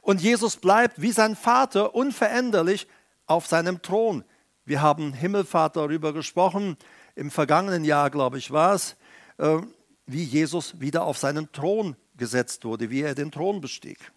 Und 0.02 0.22
Jesus 0.22 0.58
bleibt 0.58 1.02
wie 1.02 1.12
sein 1.12 1.36
Vater 1.36 1.96
unveränderlich 1.96 2.88
auf 3.26 3.48
seinem 3.48 3.82
Thron. 3.82 4.24
Wir 4.66 4.82
haben 4.82 5.14
Himmelfahrt 5.14 5.76
darüber 5.76 6.14
gesprochen, 6.14 6.78
im 7.16 7.32
vergangenen 7.32 7.84
Jahr, 7.84 8.10
glaube 8.10 8.38
ich, 8.38 8.52
war 8.52 8.74
es, 8.74 8.96
äh, 9.38 9.58
wie 10.06 10.24
Jesus 10.24 10.80
wieder 10.80 11.04
auf 11.04 11.18
seinen 11.18 11.52
Thron 11.52 11.96
gesetzt 12.18 12.66
wurde, 12.66 12.90
wie 12.90 13.02
er 13.02 13.16
den 13.16 13.32
Thron 13.32 13.62
bestieg. 13.62 14.12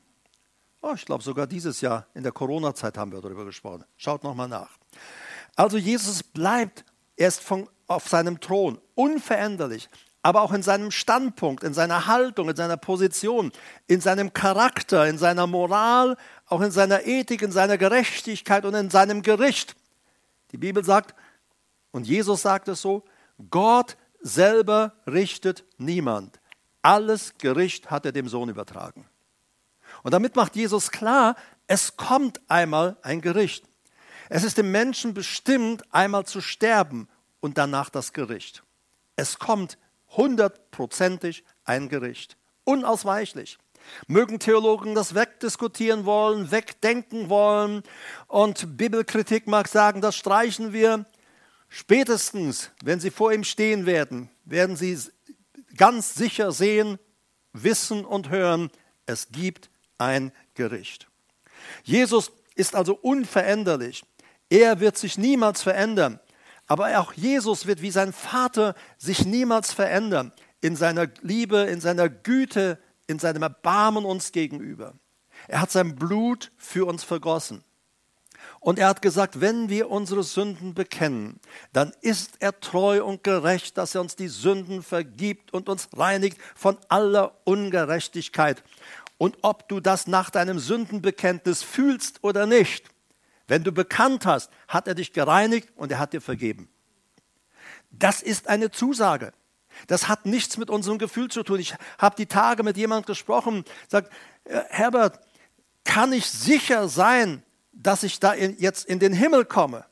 Oh, 0.83 0.93
ich 0.95 1.05
glaube, 1.05 1.23
sogar 1.23 1.47
dieses 1.47 1.81
Jahr 1.81 2.07
in 2.15 2.23
der 2.23 2.33
Corona-Zeit 2.33 2.97
haben 2.97 3.13
wir 3.13 3.21
darüber 3.21 3.45
gesprochen. 3.45 3.85
Schaut 3.97 4.23
nochmal 4.23 4.49
nach. 4.49 4.71
Also 5.57 5.79
Jesus 5.79 6.23
bleibt 6.23 6.85
erst 7.17 7.41
von, 7.41 7.69
auf 7.87 8.09
seinem 8.09 8.41
Thron, 8.41 8.79
unveränderlich, 8.95 9.89
aber 10.27 10.43
auch 10.43 10.53
in 10.53 10.65
seinem 10.65 10.91
Standpunkt, 10.91 11.63
in 11.63 11.73
seiner 11.73 12.09
Haltung, 12.09 12.49
in 12.49 12.57
seiner 12.57 12.77
Position, 12.77 13.53
in 13.87 14.01
seinem 14.01 14.33
Charakter, 14.33 15.07
in 15.07 15.19
seiner 15.19 15.47
Moral, 15.47 16.17
auch 16.47 16.63
in 16.63 16.73
seiner 16.73 17.07
Ethik, 17.07 17.43
in 17.43 17.53
seiner 17.53 17.79
Gerechtigkeit 17.79 18.65
und 18.65 18.75
in 18.75 18.91
seinem 18.91 19.23
Gericht. 19.23 19.77
Die 20.51 20.57
Bibel 20.57 20.85
sagt, 20.85 21.15
und 21.93 22.09
Jesus 22.09 22.43
sagt 22.43 22.67
es 22.67 22.83
so, 22.83 23.05
Gott 23.51 23.97
selber 24.21 24.95
richtet 25.07 25.65
niemand. 25.79 26.41
Alles 26.83 27.35
Gericht 27.39 27.93
hat 27.93 28.05
er 28.05 28.11
dem 28.11 28.29
Sohn 28.29 28.49
übertragen. 28.49 29.07
Und 30.03 30.13
damit 30.13 30.35
macht 30.35 30.57
Jesus 30.57 30.91
klar, 30.91 31.37
es 31.69 31.97
kommt 31.97 32.41
einmal 32.49 32.97
ein 33.03 33.21
Gericht. 33.21 33.65
Es 34.29 34.43
ist 34.43 34.59
dem 34.59 34.73
Menschen 34.73 35.15
bestimmt, 35.15 35.85
einmal 35.95 36.27
zu 36.27 36.41
sterben 36.41 37.07
und 37.39 37.59
danach 37.59 37.91
das 37.91 38.13
Gericht. 38.13 38.65
Es 39.15 39.39
kommt 39.39 39.79
hundertprozentig 40.17 41.45
ein 41.65 41.89
Gericht. 41.89 42.37
Unausweichlich. 42.65 43.59
Mögen 44.09 44.39
Theologen 44.41 44.95
das 44.95 45.15
wegdiskutieren 45.15 46.05
wollen, 46.07 46.51
wegdenken 46.51 47.29
wollen 47.29 47.83
und 48.27 48.77
Bibelkritik 48.77 49.47
mag 49.47 49.69
sagen, 49.69 50.01
das 50.01 50.17
streichen 50.17 50.73
wir. 50.73 51.07
Spätestens, 51.69 52.71
wenn 52.83 53.01
sie 53.01 53.11
vor 53.11 53.33
ihm 53.33 53.45
stehen 53.45 53.87
werden, 53.87 54.29
werden 54.45 54.77
sie 54.77 54.99
ganz 55.77 56.15
sicher 56.15 56.53
sehen, 56.53 56.99
wissen 57.53 58.05
und 58.05 58.31
hören, 58.31 58.71
es 59.07 59.29
gibt 59.29 59.71
ein 59.99 60.33
Gericht. 60.55 61.07
Jesus 61.85 62.33
ist 62.55 62.75
also 62.75 62.95
unveränderlich. 62.95 64.05
Er 64.49 64.81
wird 64.81 64.97
sich 64.97 65.19
niemals 65.19 65.63
verändern. 65.63 66.21
Aber 66.67 66.99
auch 66.99 67.13
Jesus 67.13 67.67
wird 67.67 67.83
wie 67.83 67.91
sein 67.91 68.13
Vater 68.13 68.75
sich 68.99 69.25
niemals 69.25 69.73
verändern 69.73 70.33
in 70.61 70.77
seiner 70.77 71.07
Liebe, 71.23 71.59
in 71.59 71.81
seiner 71.81 72.09
Güte, 72.09 72.79
in 73.07 73.19
seinem 73.19 73.43
Erbarmen 73.43 74.05
uns 74.05 74.33
gegenüber. 74.33 74.95
Er 75.49 75.61
hat 75.61 75.71
sein 75.71 75.95
Blut 75.95 76.51
für 76.57 76.87
uns 76.87 77.05
vergossen. 77.05 77.63
Und 78.61 78.79
er 78.79 78.89
hat 78.89 79.03
gesagt, 79.03 79.41
wenn 79.41 79.69
wir 79.69 79.91
unsere 79.91 80.23
Sünden 80.25 80.75
bekennen, 80.75 81.39
dann 81.73 81.93
ist 82.01 82.37
er 82.41 82.59
treu 82.61 83.05
und 83.05 83.23
gerecht, 83.23 83.79
dass 83.79 83.95
er 83.95 84.01
uns 84.01 84.17
die 84.17 84.29
Sünden 84.29 84.83
vergibt 84.83 85.53
und 85.53 85.69
uns 85.69 85.89
reinigt 85.97 86.39
von 86.55 86.77
aller 86.89 87.37
Ungerechtigkeit. 87.45 88.63
Und 89.19 89.39
ob 89.43 89.69
du 89.69 89.81
das 89.81 90.07
nach 90.07 90.31
deinem 90.31 90.59
Sündenbekenntnis 90.59 91.63
fühlst 91.63 92.23
oder 92.23 92.47
nicht, 92.47 92.91
wenn 93.49 93.65
du 93.65 93.73
bekannt 93.73 94.27
hast, 94.27 94.51
hat 94.69 94.89
er 94.89 94.95
dich 94.95 95.13
gereinigt 95.13 95.69
und 95.77 95.93
er 95.93 95.99
hat 95.99 96.13
dir 96.13 96.21
vergeben. 96.21 96.69
Das 97.91 98.23
ist 98.23 98.49
eine 98.49 98.71
Zusage. 98.71 99.33
Das 99.87 100.09
hat 100.09 100.27
nichts 100.27 100.57
mit 100.57 100.71
unserem 100.71 100.99
Gefühl 100.99 101.29
zu 101.29 101.43
tun. 101.43 101.61
Ich 101.61 101.75
habe 101.99 102.17
die 102.17 102.27
Tage 102.27 102.63
mit 102.63 102.77
jemandem 102.77 103.07
gesprochen, 103.07 103.65
sagt, 103.89 104.13
äh, 104.45 104.61
Herbert, 104.69 105.21
kann 105.85 106.13
ich 106.13 106.27
sicher 106.27 106.89
sein, 106.89 107.43
dass 107.73 108.03
ich 108.03 108.19
da 108.19 108.33
in, 108.33 108.59
jetzt 108.59 108.87
in 108.87 108.99
den 108.99 109.13
Himmel 109.13 109.45
komme? 109.45 109.85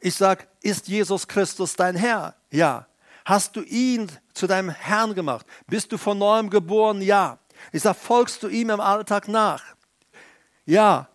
Ich 0.00 0.16
sage, 0.16 0.46
ist 0.60 0.88
Jesus 0.88 1.28
Christus 1.28 1.74
dein 1.76 1.94
Herr? 1.94 2.34
Ja. 2.50 2.86
Hast 3.24 3.54
du 3.54 3.62
ihn 3.62 4.10
zu 4.34 4.48
deinem 4.48 4.70
Herrn 4.70 5.14
gemacht? 5.14 5.46
Bist 5.68 5.92
du 5.92 5.96
von 5.96 6.18
neuem 6.18 6.50
geboren? 6.50 7.00
Ja. 7.00 7.38
Ich 7.70 7.82
sage, 7.82 7.98
folgst 7.98 8.42
du 8.42 8.48
ihm 8.48 8.70
im 8.70 8.80
Alltag 8.80 9.28
nach? 9.28 9.62
Ja. 10.66 11.08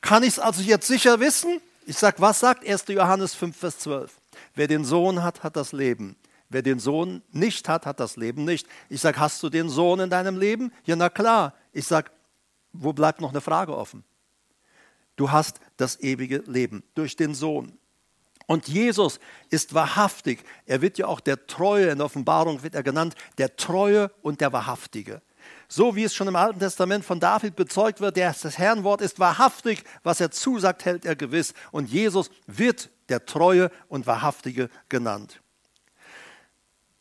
Kann 0.00 0.22
ich 0.22 0.30
es 0.30 0.38
also 0.38 0.62
jetzt 0.62 0.86
sicher 0.86 1.20
wissen? 1.20 1.60
Ich 1.86 1.98
sage, 1.98 2.20
was 2.20 2.40
sagt 2.40 2.66
1. 2.66 2.84
Johannes 2.88 3.34
5, 3.34 3.56
Vers 3.56 3.78
12? 3.80 4.20
Wer 4.54 4.68
den 4.68 4.84
Sohn 4.84 5.22
hat, 5.22 5.42
hat 5.42 5.56
das 5.56 5.72
Leben. 5.72 6.16
Wer 6.48 6.62
den 6.62 6.78
Sohn 6.78 7.22
nicht 7.30 7.68
hat, 7.68 7.86
hat 7.86 8.00
das 8.00 8.16
Leben 8.16 8.44
nicht. 8.44 8.66
Ich 8.88 9.00
sage, 9.00 9.18
hast 9.18 9.42
du 9.42 9.48
den 9.48 9.68
Sohn 9.68 10.00
in 10.00 10.10
deinem 10.10 10.38
Leben? 10.38 10.72
Ja, 10.84 10.96
na 10.96 11.08
klar. 11.08 11.54
Ich 11.72 11.86
sage, 11.86 12.10
wo 12.72 12.92
bleibt 12.92 13.20
noch 13.20 13.30
eine 13.30 13.40
Frage 13.40 13.76
offen? 13.76 14.04
Du 15.16 15.30
hast 15.30 15.60
das 15.76 16.00
ewige 16.00 16.38
Leben 16.46 16.82
durch 16.94 17.16
den 17.16 17.34
Sohn. 17.34 17.78
Und 18.46 18.66
Jesus 18.66 19.20
ist 19.48 19.74
wahrhaftig. 19.74 20.42
Er 20.66 20.82
wird 20.82 20.98
ja 20.98 21.06
auch 21.06 21.20
der 21.20 21.46
Treue, 21.46 21.90
in 21.90 21.98
der 21.98 22.06
Offenbarung 22.06 22.64
wird 22.64 22.74
er 22.74 22.82
genannt, 22.82 23.14
der 23.38 23.54
Treue 23.56 24.10
und 24.22 24.40
der 24.40 24.52
Wahrhaftige. 24.52 25.22
So 25.72 25.94
wie 25.94 26.02
es 26.02 26.16
schon 26.16 26.26
im 26.26 26.34
Alten 26.34 26.58
Testament 26.58 27.04
von 27.04 27.20
David 27.20 27.54
bezeugt 27.54 28.00
wird, 28.00 28.16
das 28.16 28.58
Herrnwort 28.58 29.00
ist 29.00 29.20
wahrhaftig, 29.20 29.84
was 30.02 30.20
er 30.20 30.32
zusagt, 30.32 30.84
hält 30.84 31.04
er 31.04 31.14
gewiss. 31.14 31.54
Und 31.70 31.88
Jesus 31.88 32.28
wird 32.48 32.90
der 33.08 33.24
Treue 33.24 33.70
und 33.86 34.04
Wahrhaftige 34.08 34.68
genannt. 34.88 35.40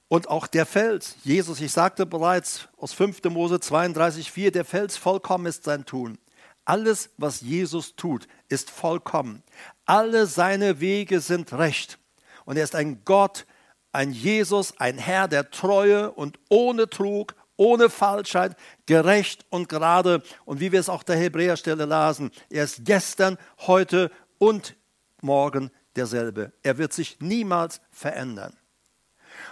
Und 0.07 0.29
auch 0.29 0.45
der 0.45 0.67
Fels, 0.67 1.15
Jesus, 1.23 1.59
ich 1.61 1.71
sagte 1.71 2.05
bereits 2.05 2.67
aus 2.77 2.93
5. 2.93 3.23
Mose 3.25 3.55
32,4, 3.55 4.51
der 4.51 4.65
Fels 4.65 4.97
vollkommen 4.97 5.47
ist 5.47 5.63
sein 5.63 5.85
Tun. 5.85 6.19
Alles, 6.63 7.09
was 7.17 7.41
Jesus 7.41 7.95
tut, 7.95 8.27
ist 8.49 8.69
vollkommen. 8.69 9.41
Alle 9.87 10.27
seine 10.27 10.79
Wege 10.79 11.21
sind 11.21 11.53
recht. 11.53 11.97
Und 12.45 12.57
er 12.57 12.65
ist 12.65 12.75
ein 12.75 13.03
Gott, 13.03 13.47
ein 13.91 14.11
Jesus, 14.11 14.79
ein 14.79 14.99
Herr 14.99 15.27
der 15.27 15.49
Treue 15.49 16.11
und 16.11 16.37
ohne 16.49 16.87
Trug 16.87 17.33
ohne 17.59 17.89
Falschheit, 17.89 18.55
gerecht 18.85 19.45
und 19.49 19.67
gerade. 19.67 20.23
Und 20.45 20.61
wie 20.61 20.71
wir 20.71 20.79
es 20.79 20.89
auch 20.89 21.03
der 21.03 21.17
Hebräerstelle 21.17 21.85
lasen, 21.85 22.31
er 22.49 22.63
ist 22.63 22.85
gestern, 22.85 23.37
heute 23.67 24.11
und 24.37 24.75
morgen 25.21 25.69
derselbe. 25.95 26.53
Er 26.63 26.77
wird 26.77 26.93
sich 26.93 27.19
niemals 27.19 27.81
verändern. 27.91 28.55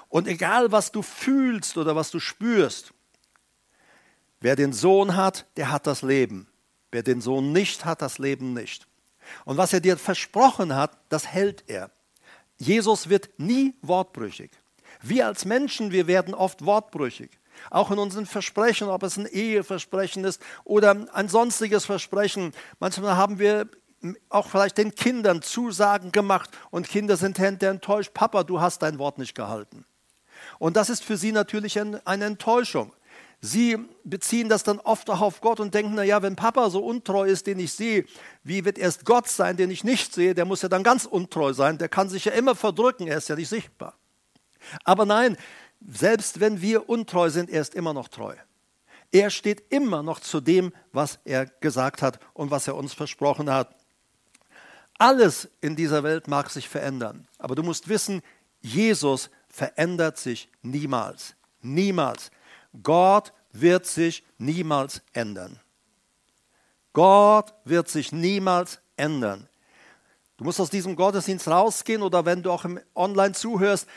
Und 0.08 0.28
egal, 0.28 0.72
was 0.72 0.94
du 0.94 1.02
fühlst 1.02 1.78
oder 1.78 1.98
was 1.98 2.10
du 2.10 2.20
spürst, 2.20 2.94
wer 4.40 4.56
den 4.56 4.72
Sohn 4.72 5.18
hat, 5.18 5.46
der 5.58 5.70
hat 5.70 5.86
das 5.86 6.02
Leben. 6.02 6.48
Wer 6.92 7.04
den 7.04 7.20
Sohn 7.20 7.52
nicht 7.52 7.84
hat, 7.84 8.02
das 8.02 8.20
Leben 8.20 8.54
nicht. 8.54 8.88
Und 9.44 9.58
was 9.58 9.74
er 9.74 9.82
dir 9.82 9.98
versprochen 9.98 10.74
hat, 10.74 10.98
das 11.10 11.28
hält 11.28 11.66
er. 11.68 11.92
Jesus 12.58 13.10
wird 13.10 13.38
nie 13.38 13.76
wortbrüchig. 13.82 14.52
Wir 15.02 15.28
als 15.28 15.44
Menschen, 15.44 15.92
wir 15.92 16.08
werden 16.08 16.34
oft 16.34 16.66
wortbrüchig. 16.66 17.32
Auch 17.70 17.92
in 17.92 18.00
unseren 18.00 18.26
Versprechen, 18.26 18.90
ob 18.90 19.04
es 19.04 19.18
ein 19.18 19.26
Eheversprechen 19.26 20.24
ist 20.24 20.42
oder 20.64 20.96
ein 21.14 21.30
sonstiges 21.30 21.86
Versprechen. 21.86 22.54
Manchmal 22.80 23.18
haben 23.18 23.40
wir 23.40 23.70
auch 24.30 24.48
vielleicht 24.48 24.78
den 24.78 24.94
Kindern 24.96 25.42
Zusagen 25.42 26.12
gemacht 26.12 26.50
und 26.70 26.88
Kinder 26.88 27.18
sind 27.18 27.38
hinterher 27.38 27.72
enttäuscht. 27.72 28.14
Papa, 28.14 28.44
du 28.44 28.62
hast 28.62 28.82
dein 28.82 29.00
Wort 29.00 29.18
nicht 29.18 29.36
gehalten. 29.36 29.86
Und 30.60 30.78
das 30.78 30.90
ist 30.90 31.04
für 31.04 31.18
sie 31.18 31.32
natürlich 31.32 31.80
eine 31.80 32.02
Enttäuschung. 32.06 32.94
Sie 33.40 33.78
beziehen 34.04 34.50
das 34.50 34.64
dann 34.64 34.80
oft 34.80 35.10
auch 35.12 35.22
auf 35.22 35.42
Gott 35.42 35.60
und 35.60 35.74
denken, 35.74 35.94
naja, 35.94 36.24
wenn 36.24 36.36
Papa 36.36 36.72
so 36.72 36.84
untreu 36.84 37.28
ist, 37.28 37.46
den 37.46 37.60
ich 37.60 37.74
sehe, 37.74 38.06
wie 38.44 38.66
wird 38.66 38.80
erst 38.80 39.06
Gott 39.06 39.28
sein, 39.28 39.58
den 39.58 39.70
ich 39.70 39.84
nicht 39.84 40.14
sehe? 40.14 40.34
Der 40.34 40.46
muss 40.46 40.64
ja 40.64 40.70
dann 40.70 40.82
ganz 40.84 41.06
untreu 41.06 41.54
sein. 41.54 41.78
Der 41.78 41.88
kann 41.88 42.10
sich 42.10 42.26
ja 42.26 42.32
immer 42.32 42.56
verdrücken, 42.56 43.08
er 43.08 43.18
ist 43.18 43.30
ja 43.30 43.36
nicht 43.36 43.50
sichtbar. 43.50 43.94
Aber 44.84 45.06
nein, 45.06 45.38
selbst 45.80 46.40
wenn 46.40 46.62
wir 46.62 46.90
untreu 46.90 47.30
sind, 47.30 47.50
er 47.50 47.62
ist 47.62 47.76
immer 47.76 47.94
noch 47.94 48.08
treu. 48.08 48.36
Er 49.12 49.30
steht 49.30 49.72
immer 49.72 50.04
noch 50.04 50.20
zu 50.20 50.42
dem, 50.42 50.74
was 50.92 51.20
er 51.24 51.46
gesagt 51.46 52.02
hat 52.02 52.20
und 52.34 52.52
was 52.52 52.68
er 52.68 52.76
uns 52.76 52.94
versprochen 52.94 53.50
hat. 53.50 53.76
Alles 54.98 55.48
in 55.62 55.76
dieser 55.76 56.04
Welt 56.04 56.28
mag 56.28 56.50
sich 56.50 56.68
verändern, 56.68 57.28
aber 57.38 57.56
du 57.56 57.64
musst 57.64 57.88
wissen, 57.88 58.22
Jesus 58.62 59.30
verändert 59.48 60.18
sich 60.18 60.50
niemals. 60.62 61.36
Niemals. 61.62 62.32
Gott 62.84 63.32
wird 63.52 63.86
sich 63.86 64.24
niemals 64.38 65.02
ändern. 65.14 65.60
Gott 66.94 67.54
wird 67.64 67.90
sich 67.90 68.12
niemals 68.12 68.80
ändern. 68.96 69.48
Du 70.38 70.44
musst 70.44 70.60
aus 70.60 70.70
diesem 70.70 70.96
Gottesdienst 70.96 71.48
rausgehen 71.48 72.02
oder 72.02 72.26
wenn 72.26 72.44
du 72.44 72.52
auch 72.52 72.66
im 72.66 72.80
Online 72.96 73.34
zuhörst 73.34 73.88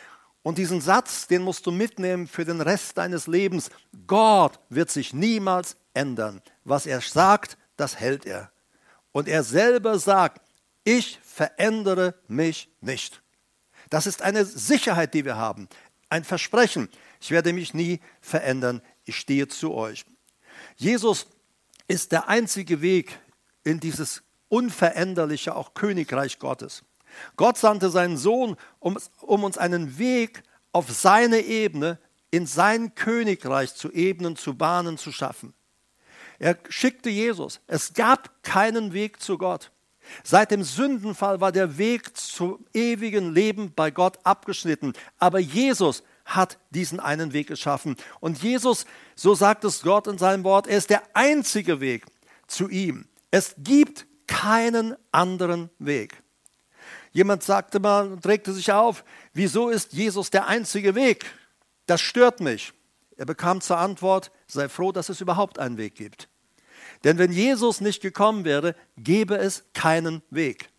und 0.43 0.59
diesen 0.59 0.81
Satz, 0.81 1.27
den 1.27 1.43
musst 1.43 1.67
du 1.67 1.71
mitnehmen 1.71 2.27
für 2.27 2.45
den 2.45 2.61
Rest 2.61 2.97
deines 2.97 3.27
Lebens. 3.27 3.71
Gott 4.07 4.59
wird 4.69 4.91
sich 4.91 5.13
niemals 5.13 5.77
ändern. 5.93 6.41
Was 6.65 6.87
er 6.87 7.01
sagt, 7.01 7.59
das 7.77 7.97
hält 7.97 8.25
er. 8.25 8.51
Und 9.13 9.29
er 9.29 9.43
selber 9.43 9.99
sagt, 9.99 10.41
ich 10.85 11.19
verändere 11.23 12.15
mich 12.27 12.71
nicht. 12.81 13.23
Das 13.91 14.07
ist 14.07 14.23
eine 14.23 14.45
Sicherheit, 14.45 15.15
die 15.15 15.25
wir 15.25 15.37
haben, 15.37 15.69
ein 16.09 16.25
Versprechen. 16.25 16.89
Ich 17.21 17.31
werde 17.31 17.53
mich 17.53 17.75
nie 17.75 18.01
verändern, 18.21 18.83
ich 19.05 19.17
stehe 19.17 19.49
zu 19.49 19.75
euch. 19.75 20.07
Jesus 20.77 21.27
ist 21.89 22.13
der 22.13 22.29
einzige 22.29 22.81
Weg 22.81 23.19
in 23.65 23.81
dieses 23.81 24.23
unveränderliche, 24.49 25.55
auch 25.55 25.75
Königreich 25.75 26.39
Gottes. 26.39 26.83
Gott 27.37 27.59
sandte 27.59 27.91
seinen 27.91 28.17
Sohn, 28.17 28.57
um, 28.79 28.99
um 29.21 29.45
uns 29.45 29.59
einen 29.59 29.99
Weg 29.99 30.43
auf 30.73 30.91
seine 30.91 31.41
Ebene, 31.41 31.99
in 32.31 32.47
sein 32.47 32.95
Königreich 32.95 33.75
zu 33.75 33.91
ebnen, 33.93 34.37
zu 34.37 34.55
bahnen, 34.55 34.99
zu 34.99 35.11
schaffen. 35.13 35.53
Er 36.39 36.57
schickte 36.69 37.11
Jesus. 37.11 37.61
Es 37.67 37.93
gab 37.93 38.43
keinen 38.43 38.93
Weg 38.93 39.21
zu 39.21 39.37
Gott. 39.37 39.73
Seit 40.25 40.51
dem 40.51 40.63
Sündenfall 40.65 41.41
war 41.41 41.53
der 41.53 41.77
Weg 41.79 42.17
zum 42.17 42.65
ewigen 42.73 43.35
Leben 43.35 43.73
bei 43.75 43.91
Gott 43.91 44.19
abgeschnitten. 44.25 44.95
Aber 45.19 45.39
Jesus 45.39 46.03
hat 46.25 46.59
diesen 46.71 47.01
einen 47.01 47.33
Weg 47.33 47.49
geschaffen. 47.49 47.97
Und 48.21 48.43
Jesus, 48.43 48.87
so 49.15 49.35
sagt 49.35 49.65
es 49.65 49.83
Gott 49.83 50.07
in 50.07 50.19
seinem 50.19 50.45
Wort, 50.45 50.67
er 50.67 50.79
ist 50.79 50.91
der 50.91 51.03
einzige 51.15 51.81
Weg 51.81 52.07
zu 52.47 52.69
ihm. 52.69 53.07
Es 53.31 53.55
gibt 53.59 54.07
keinen 54.27 54.97
anderen 55.13 55.71
Weg. 55.79 56.23
Jemand 57.13 57.43
sagte 57.43 57.81
mal 57.81 58.13
und 58.13 58.27
regte 58.27 58.53
sich 58.53 58.73
auf, 58.73 59.05
wieso 59.33 59.69
ist 59.69 59.93
Jesus 59.93 60.31
der 60.31 60.47
einzige 60.47 60.95
Weg? 60.95 61.27
Das 61.87 62.01
stört 62.01 62.41
mich. 62.41 62.73
Er 63.17 63.27
bekam 63.27 63.61
zur 63.61 63.79
Antwort, 63.79 64.31
sei 64.47 64.69
froh, 64.69 64.93
dass 64.93 65.09
es 65.09 65.21
überhaupt 65.21 65.59
einen 65.59 65.77
Weg 65.77 65.95
gibt. 65.95 66.29
Denn 67.05 67.19
wenn 67.19 67.33
Jesus 67.33 67.81
nicht 67.81 68.01
gekommen 68.01 68.45
wäre, 68.45 68.75
gäbe 68.97 69.37
es 69.37 69.65
keinen 69.75 70.23
Weg. 70.31 70.71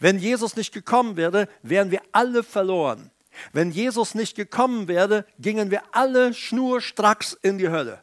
Wenn 0.00 0.18
Jesus 0.18 0.56
nicht 0.56 0.72
gekommen 0.72 1.16
wäre, 1.16 1.48
wären 1.62 1.90
wir 1.90 2.02
alle 2.12 2.42
verloren. 2.42 3.10
Wenn 3.52 3.70
Jesus 3.70 4.14
nicht 4.14 4.36
gekommen 4.36 4.88
wäre, 4.88 5.24
gingen 5.38 5.70
wir 5.70 5.82
alle 5.92 6.34
schnurstracks 6.34 7.34
in 7.42 7.58
die 7.58 7.68
Hölle. 7.68 8.02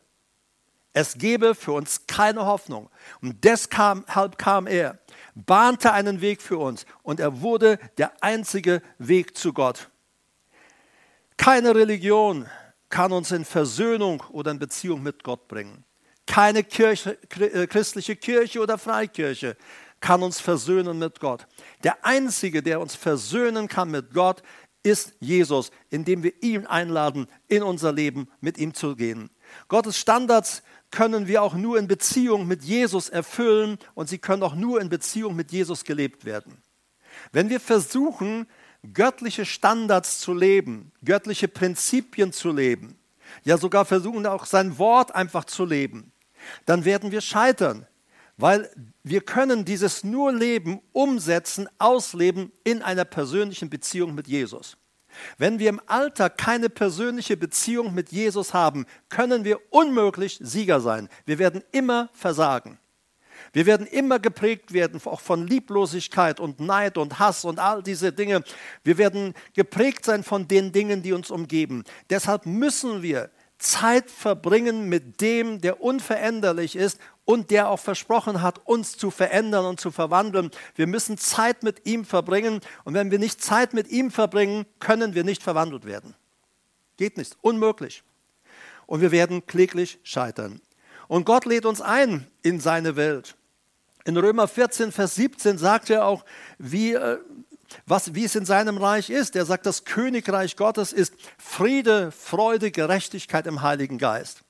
Es 0.98 1.18
gäbe 1.18 1.56
für 1.56 1.74
uns 1.74 2.08
keine 2.08 2.46
Hoffnung. 2.46 2.90
Und 3.22 3.44
deshalb 3.44 4.38
kam 4.38 4.66
er, 4.66 4.98
bahnte 5.36 5.92
einen 5.92 6.22
Weg 6.22 6.42
für 6.42 6.58
uns 6.58 6.86
und 7.04 7.20
er 7.20 7.42
wurde 7.42 7.80
der 7.98 8.14
einzige 8.24 8.82
Weg 8.98 9.38
zu 9.38 9.52
Gott. 9.52 9.90
Keine 11.36 11.76
Religion 11.76 12.46
kann 12.88 13.12
uns 13.12 13.32
in 13.32 13.44
Versöhnung 13.44 14.24
oder 14.32 14.52
in 14.52 14.60
Beziehung 14.60 15.04
mit 15.04 15.22
Gott 15.26 15.50
bringen. 15.50 15.84
Keine 16.26 16.64
Kirche, 16.64 17.18
äh, 17.40 17.68
christliche 17.68 18.16
Kirche 18.16 18.62
oder 18.62 18.78
Freikirche 18.78 19.58
kann 20.00 20.24
uns 20.24 20.40
versöhnen 20.40 20.98
mit 20.98 21.20
Gott. 21.20 21.46
Der 21.84 22.06
Einzige, 22.06 22.64
der 22.64 22.80
uns 22.80 22.96
versöhnen 22.96 23.68
kann 23.68 23.92
mit 23.92 24.14
Gott, 24.14 24.42
ist 24.86 25.14
Jesus, 25.20 25.72
indem 25.90 26.24
wir 26.24 26.32
ihn 26.44 26.68
einladen, 26.68 27.28
in 27.48 27.64
unser 27.64 27.92
Leben 27.92 28.30
mit 28.40 28.60
ihm 28.60 28.74
zu 28.74 28.96
gehen. 28.96 29.32
Gottes 29.68 29.98
Standards 29.98 30.62
können 30.92 31.28
wir 31.28 31.44
auch 31.44 31.54
nur 31.54 31.78
in 31.78 31.88
Beziehung 31.88 32.48
mit 32.48 32.64
Jesus 32.64 33.10
erfüllen 33.10 33.78
und 33.94 34.10
sie 34.10 34.18
können 34.18 34.44
auch 34.44 34.56
nur 34.56 34.80
in 34.82 34.90
Beziehung 34.90 35.36
mit 35.36 35.52
Jesus 35.52 35.84
gelebt 35.84 36.26
werden. 36.26 36.62
Wenn 37.32 37.50
wir 37.50 37.60
versuchen, 37.60 38.48
göttliche 38.94 39.46
Standards 39.46 40.20
zu 40.20 40.34
leben, 40.34 40.92
göttliche 41.04 41.48
Prinzipien 41.48 42.32
zu 42.32 42.52
leben, 42.52 42.98
ja 43.44 43.58
sogar 43.58 43.86
versuchen 43.86 44.26
auch 44.26 44.46
sein 44.46 44.78
Wort 44.78 45.14
einfach 45.14 45.46
zu 45.46 45.66
leben, 45.66 46.12
dann 46.66 46.86
werden 46.86 47.12
wir 47.12 47.22
scheitern, 47.22 47.88
weil 48.38 48.70
wir 49.04 49.22
können 49.22 49.66
dieses 49.66 50.04
nur 50.04 50.32
leben, 50.32 50.82
umsetzen, 50.92 51.68
ausleben 51.78 52.52
in 52.64 52.82
einer 52.82 53.06
persönlichen 53.06 53.70
Beziehung 53.70 54.14
mit 54.14 54.28
Jesus. 54.28 54.78
Wenn 55.38 55.60
wir 55.60 55.70
im 55.70 55.82
Alltag 55.88 56.38
keine 56.38 56.70
persönliche 56.70 57.38
Beziehung 57.38 57.94
mit 57.94 58.12
Jesus 58.12 58.54
haben, 58.54 58.86
können 59.10 59.44
wir 59.44 59.60
unmöglich 59.70 60.40
Sieger 60.42 60.82
sein. 60.82 61.10
Wir 61.26 61.40
werden 61.40 61.64
immer 61.72 62.10
versagen. 62.14 62.80
Wir 63.54 63.66
werden 63.66 63.88
immer 63.88 64.20
geprägt 64.20 64.74
werden, 64.74 65.00
auch 65.06 65.22
von 65.22 65.48
Lieblosigkeit 65.48 66.40
und 66.40 66.60
Neid 66.60 66.98
und 66.98 67.20
Hass 67.20 67.46
und 67.46 67.60
all 67.60 67.84
diese 67.84 68.12
Dinge. 68.12 68.44
Wir 68.84 68.98
werden 68.98 69.34
geprägt 69.54 70.06
sein 70.06 70.24
von 70.24 70.48
den 70.48 70.72
Dingen, 70.72 71.04
die 71.04 71.14
uns 71.14 71.32
umgeben. 71.32 71.84
Deshalb 72.10 72.46
müssen 72.46 73.02
wir 73.02 73.30
Zeit 73.58 74.12
verbringen 74.12 74.90
mit 74.90 75.22
dem, 75.22 75.62
der 75.62 75.82
unveränderlich 75.82 76.76
ist 76.76 77.00
und 77.26 77.50
der 77.50 77.70
auch 77.70 77.80
versprochen 77.80 78.42
hat, 78.42 78.62
uns 78.66 78.98
zu 78.98 79.12
verändern 79.12 79.66
und 79.66 79.80
zu 79.80 79.92
verwandeln. 79.92 80.52
Wir 80.76 80.88
müssen 80.88 81.18
Zeit 81.18 81.64
mit 81.64 81.86
ihm 81.86 82.06
verbringen 82.06 82.62
und 82.84 82.94
wenn 82.94 83.12
wir 83.12 83.20
nicht 83.20 83.44
Zeit 83.44 83.74
mit 83.74 83.90
ihm 83.90 84.12
verbringen, 84.12 84.66
können 84.80 85.16
wir 85.16 85.24
nicht 85.24 85.44
verwandelt 85.44 85.86
werden. 85.86 86.16
Geht 86.98 87.18
nicht, 87.18 87.36
unmöglich. 87.42 88.04
Und 88.86 89.02
wir 89.02 89.12
werden 89.12 89.46
kläglich 89.48 90.00
scheitern. 90.04 90.62
Und 91.08 91.26
Gott 91.26 91.46
lädt 91.46 91.66
uns 91.66 91.82
ein 91.82 92.28
in 92.44 92.60
seine 92.60 92.96
Welt. 92.96 93.36
In 94.06 94.16
Römer 94.18 94.48
14, 94.48 94.92
Vers 94.92 95.16
17 95.16 95.58
sagt 95.58 95.90
er 95.90 96.06
auch, 96.06 96.26
wie, 96.60 96.94
äh, 96.94 97.18
was, 97.88 98.14
wie 98.14 98.26
es 98.26 98.36
in 98.36 98.46
seinem 98.46 98.78
Reich 98.78 99.10
ist. 99.10 99.36
Er 99.36 99.46
sagt, 99.46 99.66
das 99.66 99.84
Königreich 99.84 100.56
Gottes 100.56 100.94
ist 100.94 101.16
Friede, 101.40 102.12
Freude, 102.12 102.70
Gerechtigkeit 102.70 103.48
im 103.48 103.64
Heiligen 103.64 103.98
Geist. 103.98 104.45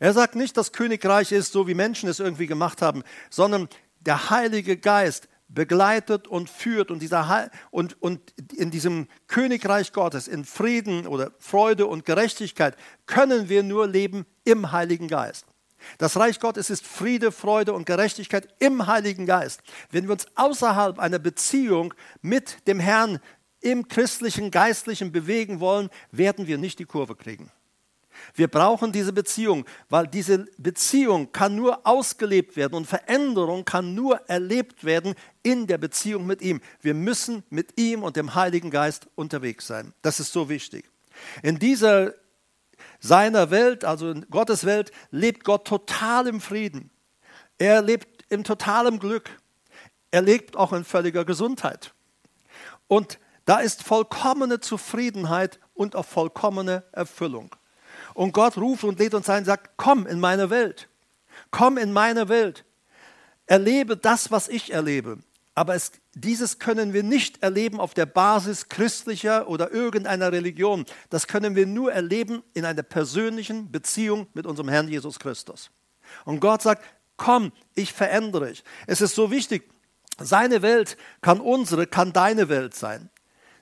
Er 0.00 0.12
sagt 0.12 0.34
nicht, 0.34 0.56
das 0.56 0.72
Königreich 0.72 1.32
ist 1.32 1.52
so, 1.52 1.66
wie 1.66 1.74
Menschen 1.74 2.08
es 2.08 2.20
irgendwie 2.20 2.46
gemacht 2.46 2.82
haben, 2.82 3.02
sondern 3.30 3.68
der 4.00 4.30
Heilige 4.30 4.76
Geist 4.76 5.28
begleitet 5.48 6.26
und 6.26 6.48
führt 6.48 6.90
und, 6.90 7.00
dieser, 7.00 7.50
und, 7.70 8.00
und 8.02 8.20
in 8.54 8.70
diesem 8.70 9.06
Königreich 9.26 9.92
Gottes, 9.92 10.28
in 10.28 10.44
Frieden 10.44 11.06
oder 11.06 11.32
Freude 11.38 11.86
und 11.86 12.04
Gerechtigkeit, 12.04 12.76
können 13.06 13.48
wir 13.48 13.62
nur 13.62 13.86
leben 13.86 14.26
im 14.44 14.72
Heiligen 14.72 15.08
Geist. 15.08 15.46
Das 15.98 16.16
Reich 16.16 16.40
Gottes 16.40 16.70
ist 16.70 16.86
Friede, 16.86 17.32
Freude 17.32 17.72
und 17.72 17.86
Gerechtigkeit 17.86 18.48
im 18.60 18.86
Heiligen 18.86 19.26
Geist. 19.26 19.62
Wenn 19.90 20.04
wir 20.04 20.12
uns 20.12 20.26
außerhalb 20.36 20.98
einer 20.98 21.18
Beziehung 21.18 21.92
mit 22.20 22.66
dem 22.66 22.80
Herrn 22.80 23.18
im 23.60 23.88
christlichen, 23.88 24.50
geistlichen 24.50 25.12
bewegen 25.12 25.60
wollen, 25.60 25.88
werden 26.10 26.46
wir 26.46 26.58
nicht 26.58 26.78
die 26.78 26.84
Kurve 26.84 27.16
kriegen. 27.16 27.50
Wir 28.34 28.48
brauchen 28.48 28.92
diese 28.92 29.12
Beziehung, 29.12 29.64
weil 29.88 30.06
diese 30.06 30.46
Beziehung 30.58 31.32
kann 31.32 31.56
nur 31.56 31.86
ausgelebt 31.86 32.56
werden 32.56 32.74
und 32.74 32.86
Veränderung 32.86 33.64
kann 33.64 33.94
nur 33.94 34.16
erlebt 34.28 34.84
werden 34.84 35.14
in 35.42 35.66
der 35.66 35.78
Beziehung 35.78 36.26
mit 36.26 36.42
ihm. 36.42 36.60
Wir 36.80 36.94
müssen 36.94 37.42
mit 37.50 37.78
ihm 37.78 38.02
und 38.02 38.16
dem 38.16 38.34
Heiligen 38.34 38.70
Geist 38.70 39.06
unterwegs 39.14 39.66
sein. 39.66 39.92
Das 40.02 40.20
ist 40.20 40.32
so 40.32 40.48
wichtig. 40.48 40.88
In 41.42 41.58
dieser 41.58 42.14
seiner 43.00 43.50
Welt, 43.50 43.84
also 43.84 44.10
in 44.10 44.26
Gottes 44.30 44.64
Welt, 44.64 44.92
lebt 45.10 45.44
Gott 45.44 45.66
total 45.66 46.28
im 46.28 46.40
Frieden. 46.40 46.90
Er 47.58 47.82
lebt 47.82 48.24
in 48.30 48.44
totalem 48.44 48.98
Glück. 48.98 49.30
Er 50.10 50.22
lebt 50.22 50.56
auch 50.56 50.72
in 50.72 50.84
völliger 50.84 51.24
Gesundheit. 51.24 51.94
Und 52.86 53.18
da 53.44 53.58
ist 53.58 53.82
vollkommene 53.82 54.60
Zufriedenheit 54.60 55.58
und 55.74 55.96
auch 55.96 56.06
vollkommene 56.06 56.84
Erfüllung. 56.92 57.54
Und 58.14 58.32
Gott 58.32 58.56
ruft 58.56 58.84
und 58.84 58.98
lädt 58.98 59.14
uns 59.14 59.28
ein 59.28 59.38
und 59.38 59.44
sagt, 59.46 59.72
komm 59.76 60.06
in 60.06 60.20
meine 60.20 60.50
Welt. 60.50 60.88
Komm 61.50 61.78
in 61.78 61.92
meine 61.92 62.28
Welt. 62.28 62.64
Erlebe 63.46 63.96
das, 63.96 64.30
was 64.30 64.48
ich 64.48 64.72
erlebe. 64.72 65.18
Aber 65.54 65.74
es, 65.74 65.92
dieses 66.14 66.58
können 66.58 66.92
wir 66.92 67.02
nicht 67.02 67.42
erleben 67.42 67.78
auf 67.78 67.92
der 67.92 68.06
Basis 68.06 68.68
christlicher 68.68 69.48
oder 69.48 69.70
irgendeiner 69.70 70.32
Religion. 70.32 70.86
Das 71.10 71.26
können 71.26 71.54
wir 71.54 71.66
nur 71.66 71.92
erleben 71.92 72.42
in 72.54 72.64
einer 72.64 72.82
persönlichen 72.82 73.70
Beziehung 73.70 74.26
mit 74.32 74.46
unserem 74.46 74.70
Herrn 74.70 74.88
Jesus 74.88 75.18
Christus. 75.18 75.70
Und 76.24 76.40
Gott 76.40 76.62
sagt, 76.62 76.84
komm, 77.16 77.52
ich 77.74 77.92
verändere 77.92 78.48
dich. 78.48 78.64
Es 78.86 79.00
ist 79.00 79.14
so 79.14 79.30
wichtig, 79.30 79.70
seine 80.18 80.62
Welt 80.62 80.96
kann 81.20 81.40
unsere, 81.40 81.86
kann 81.86 82.12
deine 82.12 82.48
Welt 82.48 82.74
sein. 82.74 83.10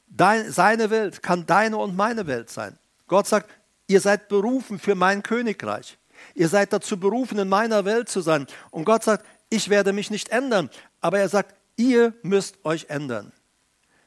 Dein, 0.07 0.51
seine 0.51 0.91
Welt 0.91 1.23
kann 1.23 1.47
deine 1.47 1.77
und 1.77 1.97
meine 1.97 2.27
Welt 2.27 2.51
sein. 2.51 2.79
Gott 3.07 3.27
sagt, 3.27 3.51
ihr 3.90 4.00
seid 4.00 4.29
berufen 4.29 4.79
für 4.79 4.94
mein 4.94 5.22
Königreich. 5.22 5.98
Ihr 6.35 6.48
seid 6.48 6.72
dazu 6.72 6.98
berufen, 6.98 7.38
in 7.38 7.48
meiner 7.48 7.85
Welt 7.85 8.09
zu 8.09 8.20
sein. 8.20 8.46
Und 8.70 8.85
Gott 8.85 9.05
sagt, 9.05 9.26
ich 9.48 9.68
werde 9.68 9.92
mich 9.92 10.11
nicht 10.11 10.29
ändern. 10.29 10.70
Aber 11.00 11.18
er 11.18 11.29
sagt, 11.29 11.55
Ihr 11.81 12.12
müsst 12.22 12.62
euch 12.62 12.90
ändern. 12.90 13.33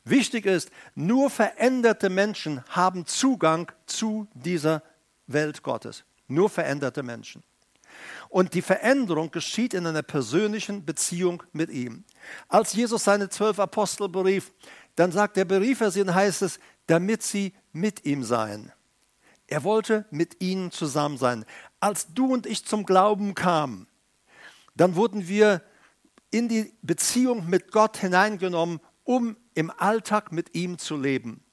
Wichtig 0.04 0.46
ist, 0.46 0.70
nur 0.94 1.32
veränderte 1.32 2.12
Menschen 2.12 2.64
haben 2.70 3.08
Zugang 3.08 3.72
zu 3.88 4.28
dieser 4.36 4.84
Welt 5.26 5.64
Gottes. 5.64 6.04
Nur 6.28 6.52
veränderte 6.52 7.02
Menschen. 7.02 7.42
Und 8.30 8.54
die 8.54 8.62
Veränderung 8.62 9.32
geschieht 9.32 9.74
in 9.74 9.88
einer 9.88 10.04
persönlichen 10.04 10.86
Beziehung 10.86 11.42
mit 11.52 11.72
ihm. 11.72 12.04
Als 12.48 12.74
Jesus 12.74 13.06
seine 13.06 13.30
zwölf 13.30 13.58
Apostel 13.58 14.08
berief, 14.08 14.52
dann 14.96 15.12
sagt 15.12 15.36
er, 15.38 15.46
berief 15.46 15.82
er 15.82 15.90
sie 15.90 16.02
und 16.02 16.14
heißt 16.14 16.44
es, 16.44 16.60
damit 16.86 17.24
sie 17.24 17.56
mit 17.72 18.06
ihm 18.06 18.24
seien. 18.24 18.72
Er 19.54 19.64
wollte 19.64 20.06
mit 20.10 20.42
ihnen 20.42 20.72
zusammen 20.72 21.20
sein. 21.20 21.46
Als 21.80 22.12
du 22.12 22.34
und 22.34 22.48
ich 22.48 22.66
zum 22.66 22.88
Glauben 22.88 23.36
kamen, 23.36 23.86
dann 24.76 24.96
wurden 24.96 25.28
wir 25.28 25.62
in 26.32 26.50
die 26.50 26.74
Beziehung 26.82 27.48
mit 27.48 27.72
Gott 27.72 27.98
hineingenommen, 27.98 28.80
um 29.04 29.38
im 29.54 29.70
Alltag 29.70 30.32
mit 30.32 30.56
ihm 30.56 30.80
zu 30.80 30.98
leben. 30.98 31.44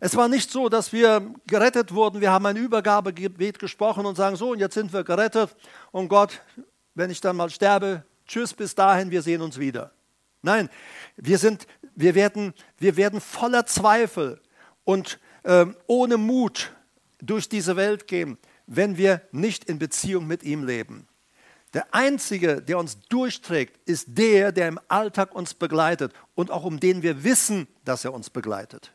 Es 0.00 0.16
war 0.16 0.28
nicht 0.28 0.50
so, 0.50 0.70
dass 0.70 0.94
wir 0.94 1.30
gerettet 1.46 1.92
wurden, 1.92 2.22
wir 2.22 2.32
haben 2.32 2.46
ein 2.46 2.56
Übergabegebet 2.56 3.58
gesprochen 3.58 4.06
und 4.06 4.16
sagen, 4.16 4.36
so, 4.36 4.52
und 4.52 4.58
jetzt 4.58 4.72
sind 4.72 4.94
wir 4.94 5.04
gerettet 5.04 5.54
und 5.92 6.08
Gott, 6.08 6.40
wenn 6.94 7.10
ich 7.10 7.20
dann 7.20 7.36
mal 7.36 7.50
sterbe, 7.50 8.06
tschüss 8.26 8.54
bis 8.54 8.74
dahin, 8.74 9.10
wir 9.10 9.20
sehen 9.20 9.42
uns 9.42 9.58
wieder. 9.58 9.92
Nein, 10.40 10.70
wir, 11.16 11.36
sind, 11.36 11.66
wir, 11.94 12.14
werden, 12.14 12.54
wir 12.78 12.96
werden 12.96 13.20
voller 13.20 13.66
Zweifel 13.66 14.40
und 14.84 15.18
äh, 15.42 15.66
ohne 15.86 16.16
Mut 16.16 16.72
durch 17.26 17.48
diese 17.48 17.76
Welt 17.76 18.06
gehen, 18.06 18.38
wenn 18.66 18.96
wir 18.96 19.22
nicht 19.32 19.64
in 19.64 19.78
Beziehung 19.78 20.26
mit 20.26 20.42
ihm 20.42 20.64
leben. 20.64 21.06
Der 21.74 21.94
Einzige, 21.94 22.62
der 22.62 22.78
uns 22.78 23.00
durchträgt, 23.08 23.78
ist 23.86 24.06
der, 24.08 24.52
der 24.52 24.68
im 24.68 24.80
Alltag 24.88 25.34
uns 25.34 25.54
begleitet 25.54 26.12
und 26.34 26.50
auch 26.50 26.64
um 26.64 26.80
den 26.80 27.02
wir 27.02 27.22
wissen, 27.24 27.68
dass 27.84 28.04
er 28.04 28.14
uns 28.14 28.30
begleitet. 28.30 28.92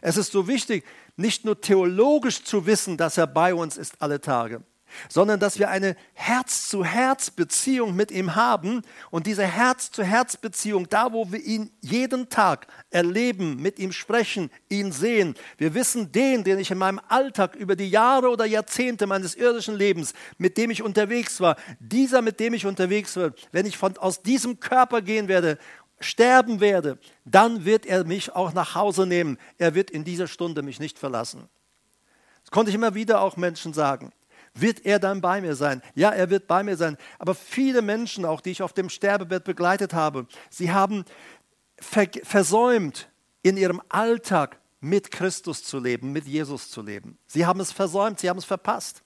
Es 0.00 0.16
ist 0.16 0.32
so 0.32 0.48
wichtig, 0.48 0.84
nicht 1.16 1.44
nur 1.44 1.60
theologisch 1.60 2.42
zu 2.42 2.66
wissen, 2.66 2.96
dass 2.96 3.18
er 3.18 3.26
bei 3.26 3.54
uns 3.54 3.76
ist 3.76 4.00
alle 4.00 4.20
Tage, 4.20 4.62
sondern 5.08 5.40
dass 5.40 5.58
wir 5.58 5.68
eine 5.70 5.96
Herz-zu-Herz-Beziehung 6.14 7.94
mit 7.94 8.10
ihm 8.10 8.34
haben 8.34 8.82
und 9.10 9.26
diese 9.26 9.44
Herz-zu-Herz-Beziehung, 9.44 10.88
da 10.88 11.12
wo 11.12 11.30
wir 11.32 11.40
ihn 11.40 11.70
jeden 11.80 12.28
Tag 12.28 12.66
erleben, 12.90 13.56
mit 13.56 13.78
ihm 13.78 13.92
sprechen, 13.92 14.50
ihn 14.68 14.92
sehen, 14.92 15.34
wir 15.58 15.74
wissen 15.74 16.12
den, 16.12 16.44
den 16.44 16.58
ich 16.58 16.70
in 16.70 16.78
meinem 16.78 17.00
Alltag 17.08 17.54
über 17.54 17.76
die 17.76 17.90
Jahre 17.90 18.28
oder 18.28 18.44
Jahrzehnte 18.44 19.06
meines 19.06 19.34
irdischen 19.34 19.76
Lebens, 19.76 20.14
mit 20.38 20.56
dem 20.56 20.70
ich 20.70 20.82
unterwegs 20.82 21.40
war, 21.40 21.56
dieser, 21.78 22.22
mit 22.22 22.40
dem 22.40 22.54
ich 22.54 22.66
unterwegs 22.66 23.16
war, 23.16 23.32
wenn 23.52 23.66
ich 23.66 23.76
von, 23.76 23.96
aus 23.98 24.22
diesem 24.22 24.60
Körper 24.60 25.02
gehen 25.02 25.28
werde 25.28 25.58
sterben 26.00 26.60
werde, 26.60 26.98
dann 27.24 27.64
wird 27.64 27.86
er 27.86 28.04
mich 28.04 28.34
auch 28.34 28.52
nach 28.52 28.74
Hause 28.74 29.06
nehmen. 29.06 29.38
Er 29.58 29.74
wird 29.74 29.90
in 29.90 30.04
dieser 30.04 30.26
Stunde 30.26 30.62
mich 30.62 30.80
nicht 30.80 30.98
verlassen. 30.98 31.48
Das 32.42 32.50
konnte 32.50 32.70
ich 32.70 32.74
immer 32.74 32.94
wieder 32.94 33.22
auch 33.22 33.36
Menschen 33.36 33.72
sagen. 33.72 34.12
Wird 34.54 34.86
er 34.86 34.98
dann 34.98 35.20
bei 35.20 35.40
mir 35.40 35.56
sein? 35.56 35.82
Ja, 35.94 36.10
er 36.10 36.30
wird 36.30 36.46
bei 36.46 36.62
mir 36.62 36.76
sein. 36.76 36.96
Aber 37.18 37.34
viele 37.34 37.82
Menschen, 37.82 38.24
auch 38.24 38.40
die 38.40 38.50
ich 38.50 38.62
auf 38.62 38.72
dem 38.72 38.88
Sterbebett 38.88 39.44
begleitet 39.44 39.94
habe, 39.94 40.26
sie 40.48 40.70
haben 40.70 41.04
versäumt, 41.80 43.08
in 43.42 43.56
ihrem 43.58 43.82
Alltag 43.90 44.58
mit 44.80 45.10
Christus 45.10 45.62
zu 45.64 45.78
leben, 45.78 46.12
mit 46.12 46.26
Jesus 46.26 46.70
zu 46.70 46.82
leben. 46.82 47.18
Sie 47.26 47.46
haben 47.46 47.60
es 47.60 47.72
versäumt, 47.72 48.20
sie 48.20 48.30
haben 48.30 48.38
es 48.38 48.44
verpasst. 48.44 49.02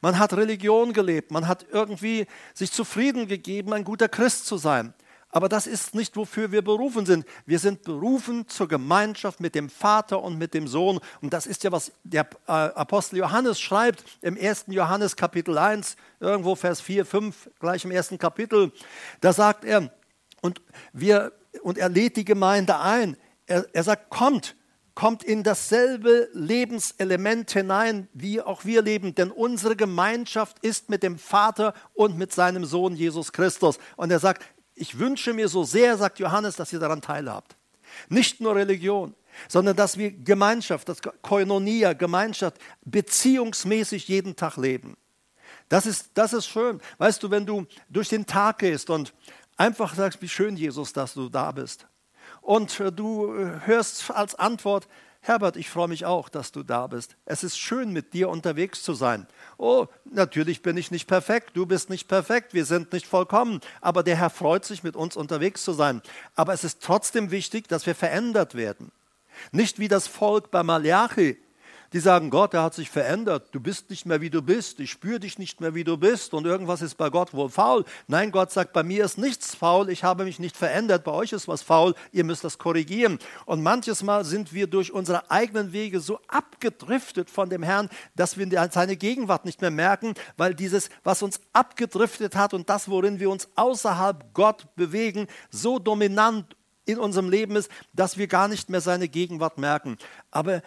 Man 0.00 0.18
hat 0.18 0.32
Religion 0.32 0.92
gelebt, 0.92 1.30
man 1.30 1.48
hat 1.48 1.66
irgendwie 1.70 2.26
sich 2.54 2.72
zufrieden 2.72 3.26
gegeben, 3.26 3.72
ein 3.72 3.84
guter 3.84 4.08
Christ 4.08 4.46
zu 4.46 4.56
sein. 4.56 4.94
Aber 5.34 5.48
das 5.48 5.66
ist 5.66 5.96
nicht, 5.96 6.16
wofür 6.16 6.52
wir 6.52 6.62
berufen 6.62 7.06
sind. 7.06 7.26
Wir 7.44 7.58
sind 7.58 7.82
berufen 7.82 8.46
zur 8.46 8.68
Gemeinschaft 8.68 9.40
mit 9.40 9.56
dem 9.56 9.68
Vater 9.68 10.22
und 10.22 10.38
mit 10.38 10.54
dem 10.54 10.68
Sohn. 10.68 11.00
Und 11.22 11.32
das 11.32 11.46
ist 11.46 11.64
ja, 11.64 11.72
was 11.72 11.90
der 12.04 12.28
äh, 12.46 12.52
Apostel 12.52 13.16
Johannes 13.16 13.60
schreibt 13.60 14.04
im 14.22 14.38
1. 14.40 14.66
Johannes 14.68 15.16
Kapitel 15.16 15.58
1, 15.58 15.96
irgendwo 16.20 16.54
Vers 16.54 16.80
4, 16.80 17.04
5, 17.04 17.50
gleich 17.58 17.84
im 17.84 17.90
ersten 17.90 18.16
Kapitel. 18.16 18.70
Da 19.20 19.32
sagt 19.32 19.64
er, 19.64 19.90
und, 20.40 20.62
wir, 20.92 21.32
und 21.64 21.78
er 21.78 21.88
lädt 21.88 22.16
die 22.16 22.24
Gemeinde 22.24 22.78
ein. 22.78 23.16
Er, 23.46 23.66
er 23.72 23.82
sagt, 23.82 24.10
kommt, 24.10 24.54
kommt 24.94 25.24
in 25.24 25.42
dasselbe 25.42 26.28
Lebenselement 26.32 27.50
hinein, 27.50 28.08
wie 28.12 28.40
auch 28.40 28.64
wir 28.64 28.82
leben, 28.82 29.16
denn 29.16 29.32
unsere 29.32 29.74
Gemeinschaft 29.74 30.60
ist 30.60 30.90
mit 30.90 31.02
dem 31.02 31.18
Vater 31.18 31.74
und 31.92 32.16
mit 32.16 32.32
seinem 32.32 32.64
Sohn 32.64 32.94
Jesus 32.94 33.32
Christus. 33.32 33.78
Und 33.96 34.12
er 34.12 34.20
sagt, 34.20 34.44
ich 34.74 34.98
wünsche 34.98 35.32
mir 35.32 35.48
so 35.48 35.64
sehr, 35.64 35.96
sagt 35.96 36.18
Johannes, 36.18 36.56
dass 36.56 36.72
ihr 36.72 36.78
daran 36.78 37.00
teilhabt. 37.00 37.56
Nicht 38.08 38.40
nur 38.40 38.56
Religion, 38.56 39.14
sondern 39.48 39.76
dass 39.76 39.96
wir 39.98 40.10
Gemeinschaft, 40.10 40.88
das 40.88 40.98
Koinonia, 41.22 41.92
Gemeinschaft, 41.92 42.58
beziehungsmäßig 42.84 44.08
jeden 44.08 44.36
Tag 44.36 44.56
leben. 44.56 44.96
Das 45.68 45.86
ist, 45.86 46.10
das 46.14 46.32
ist 46.32 46.46
schön. 46.46 46.80
Weißt 46.98 47.22
du, 47.22 47.30
wenn 47.30 47.46
du 47.46 47.66
durch 47.88 48.08
den 48.08 48.26
Tag 48.26 48.58
gehst 48.58 48.90
und 48.90 49.14
einfach 49.56 49.94
sagst, 49.94 50.20
wie 50.20 50.28
schön, 50.28 50.56
Jesus, 50.56 50.92
dass 50.92 51.14
du 51.14 51.28
da 51.28 51.52
bist. 51.52 51.86
Und 52.40 52.78
äh, 52.80 52.92
du 52.92 53.34
äh, 53.34 53.60
hörst 53.64 54.10
als 54.10 54.34
Antwort, 54.34 54.88
Herbert, 55.26 55.56
ich 55.56 55.70
freue 55.70 55.88
mich 55.88 56.04
auch, 56.04 56.28
dass 56.28 56.52
du 56.52 56.62
da 56.62 56.86
bist. 56.86 57.16
Es 57.24 57.44
ist 57.44 57.56
schön, 57.56 57.94
mit 57.94 58.12
dir 58.12 58.28
unterwegs 58.28 58.82
zu 58.82 58.92
sein. 58.92 59.26
Oh, 59.56 59.86
natürlich 60.04 60.60
bin 60.60 60.76
ich 60.76 60.90
nicht 60.90 61.06
perfekt, 61.06 61.52
du 61.54 61.64
bist 61.64 61.88
nicht 61.88 62.08
perfekt, 62.08 62.52
wir 62.52 62.66
sind 62.66 62.92
nicht 62.92 63.06
vollkommen, 63.06 63.60
aber 63.80 64.02
der 64.02 64.16
Herr 64.16 64.28
freut 64.28 64.66
sich, 64.66 64.82
mit 64.82 64.96
uns 64.96 65.16
unterwegs 65.16 65.64
zu 65.64 65.72
sein. 65.72 66.02
Aber 66.34 66.52
es 66.52 66.62
ist 66.62 66.82
trotzdem 66.82 67.30
wichtig, 67.30 67.68
dass 67.68 67.86
wir 67.86 67.94
verändert 67.94 68.54
werden. 68.54 68.92
Nicht 69.50 69.78
wie 69.78 69.88
das 69.88 70.06
Volk 70.06 70.50
bei 70.50 70.62
Malachi, 70.62 71.38
die 71.94 72.00
sagen, 72.00 72.28
Gott, 72.28 72.52
der 72.52 72.64
hat 72.64 72.74
sich 72.74 72.90
verändert, 72.90 73.50
du 73.52 73.60
bist 73.60 73.88
nicht 73.88 74.04
mehr 74.04 74.20
wie 74.20 74.28
du 74.28 74.42
bist, 74.42 74.80
ich 74.80 74.90
spüre 74.90 75.20
dich 75.20 75.38
nicht 75.38 75.60
mehr 75.60 75.76
wie 75.76 75.84
du 75.84 75.96
bist 75.96 76.34
und 76.34 76.44
irgendwas 76.44 76.82
ist 76.82 76.96
bei 76.96 77.08
Gott 77.08 77.32
wohl 77.32 77.48
faul. 77.48 77.84
Nein, 78.08 78.32
Gott 78.32 78.50
sagt, 78.50 78.72
bei 78.72 78.82
mir 78.82 79.04
ist 79.04 79.16
nichts 79.16 79.54
faul, 79.54 79.88
ich 79.88 80.02
habe 80.02 80.24
mich 80.24 80.40
nicht 80.40 80.56
verändert, 80.56 81.04
bei 81.04 81.12
euch 81.12 81.32
ist 81.32 81.46
was 81.46 81.62
faul, 81.62 81.94
ihr 82.10 82.24
müsst 82.24 82.42
das 82.42 82.58
korrigieren. 82.58 83.20
Und 83.46 83.62
manches 83.62 84.02
Mal 84.02 84.24
sind 84.24 84.52
wir 84.52 84.66
durch 84.66 84.90
unsere 84.90 85.30
eigenen 85.30 85.72
Wege 85.72 86.00
so 86.00 86.18
abgedriftet 86.26 87.30
von 87.30 87.48
dem 87.48 87.62
Herrn, 87.62 87.88
dass 88.16 88.36
wir 88.36 88.68
seine 88.72 88.96
Gegenwart 88.96 89.44
nicht 89.44 89.60
mehr 89.60 89.70
merken, 89.70 90.14
weil 90.36 90.52
dieses, 90.56 90.90
was 91.04 91.22
uns 91.22 91.40
abgedriftet 91.52 92.34
hat 92.34 92.54
und 92.54 92.68
das, 92.68 92.88
worin 92.88 93.20
wir 93.20 93.30
uns 93.30 93.48
außerhalb 93.54 94.34
Gott 94.34 94.74
bewegen, 94.74 95.28
so 95.48 95.78
dominant 95.78 96.56
in 96.86 96.98
unserem 96.98 97.30
Leben 97.30 97.54
ist, 97.54 97.70
dass 97.92 98.18
wir 98.18 98.26
gar 98.26 98.48
nicht 98.48 98.68
mehr 98.68 98.80
seine 98.80 99.06
Gegenwart 99.06 99.58
merken. 99.58 99.96
Aber 100.32 100.60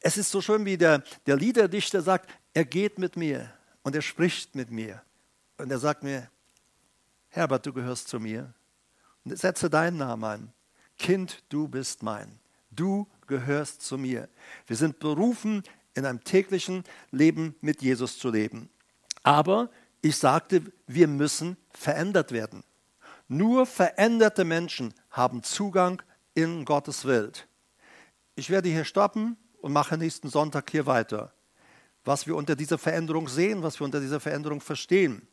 es 0.00 0.16
ist 0.16 0.30
so 0.30 0.40
schön, 0.40 0.64
wie 0.64 0.76
der, 0.76 1.02
der 1.26 1.36
Liederdichter 1.36 2.02
sagt, 2.02 2.30
er 2.54 2.64
geht 2.64 2.98
mit 2.98 3.16
mir 3.16 3.52
und 3.82 3.94
er 3.94 4.02
spricht 4.02 4.54
mit 4.54 4.70
mir. 4.70 5.02
Und 5.58 5.70
er 5.70 5.78
sagt 5.78 6.02
mir, 6.02 6.28
Herbert, 7.28 7.66
du 7.66 7.72
gehörst 7.72 8.08
zu 8.08 8.18
mir. 8.18 8.52
Und 9.24 9.38
setze 9.38 9.68
deinen 9.70 9.98
Namen 9.98 10.24
ein. 10.24 10.52
Kind, 10.98 11.42
du 11.48 11.68
bist 11.68 12.02
mein. 12.02 12.40
Du 12.70 13.06
gehörst 13.26 13.82
zu 13.82 13.98
mir. 13.98 14.28
Wir 14.66 14.76
sind 14.76 14.98
berufen, 14.98 15.62
in 15.94 16.06
einem 16.06 16.24
täglichen 16.24 16.84
Leben 17.10 17.54
mit 17.60 17.82
Jesus 17.82 18.18
zu 18.18 18.30
leben. 18.30 18.70
Aber 19.22 19.70
ich 20.02 20.16
sagte, 20.16 20.62
wir 20.86 21.08
müssen 21.08 21.56
verändert 21.72 22.32
werden. 22.32 22.64
Nur 23.28 23.66
veränderte 23.66 24.44
Menschen 24.44 24.94
haben 25.10 25.42
Zugang 25.42 26.02
in 26.34 26.64
Gottes 26.64 27.04
Welt. 27.04 27.46
Ich 28.34 28.50
werde 28.50 28.68
hier 28.68 28.84
stoppen 28.84 29.36
und 29.60 29.72
mache 29.72 29.96
nächsten 29.96 30.28
Sonntag 30.28 30.70
hier 30.70 30.86
weiter. 30.86 31.32
Was 32.04 32.26
wir 32.26 32.36
unter 32.36 32.56
dieser 32.56 32.78
Veränderung 32.78 33.28
sehen, 33.28 33.62
was 33.62 33.80
wir 33.80 33.84
unter 33.84 34.00
dieser 34.00 34.20
Veränderung 34.20 34.60
verstehen. 34.60 35.26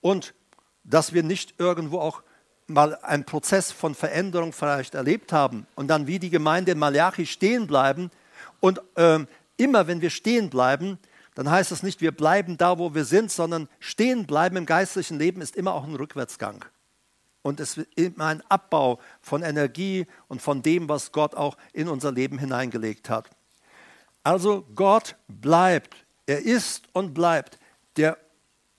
Und 0.00 0.34
dass 0.82 1.12
wir 1.12 1.22
nicht 1.22 1.54
irgendwo 1.58 2.00
auch 2.00 2.22
mal 2.66 2.96
einen 2.96 3.24
Prozess 3.24 3.72
von 3.72 3.94
Veränderung 3.94 4.52
vielleicht 4.52 4.94
erlebt 4.94 5.32
haben 5.32 5.66
und 5.74 5.88
dann 5.88 6.06
wie 6.06 6.18
die 6.18 6.30
Gemeinde 6.30 6.72
in 6.72 6.78
Malachi 6.78 7.26
stehen 7.26 7.66
bleiben. 7.66 8.10
Und 8.60 8.80
äh, 8.96 9.20
immer 9.56 9.86
wenn 9.86 10.00
wir 10.00 10.10
stehen 10.10 10.50
bleiben, 10.50 10.98
dann 11.34 11.50
heißt 11.50 11.72
es 11.72 11.82
nicht, 11.82 12.00
wir 12.00 12.12
bleiben 12.12 12.56
da, 12.56 12.78
wo 12.78 12.94
wir 12.94 13.04
sind, 13.04 13.30
sondern 13.30 13.68
stehen 13.80 14.26
bleiben 14.26 14.56
im 14.56 14.66
geistlichen 14.66 15.18
Leben 15.18 15.40
ist 15.40 15.56
immer 15.56 15.74
auch 15.74 15.84
ein 15.84 15.96
Rückwärtsgang 15.96 16.64
und 17.44 17.60
es 17.60 17.76
ist 17.76 17.88
immer 17.94 18.26
ein 18.26 18.42
Abbau 18.48 18.98
von 19.20 19.42
Energie 19.42 20.06
und 20.28 20.40
von 20.40 20.62
dem, 20.62 20.88
was 20.88 21.12
Gott 21.12 21.34
auch 21.34 21.56
in 21.74 21.88
unser 21.88 22.10
Leben 22.10 22.38
hineingelegt 22.38 23.10
hat. 23.10 23.28
Also 24.24 24.66
Gott 24.74 25.16
bleibt, 25.28 25.94
er 26.26 26.40
ist 26.40 26.88
und 26.92 27.14
bleibt, 27.14 27.58
der, 27.96 28.18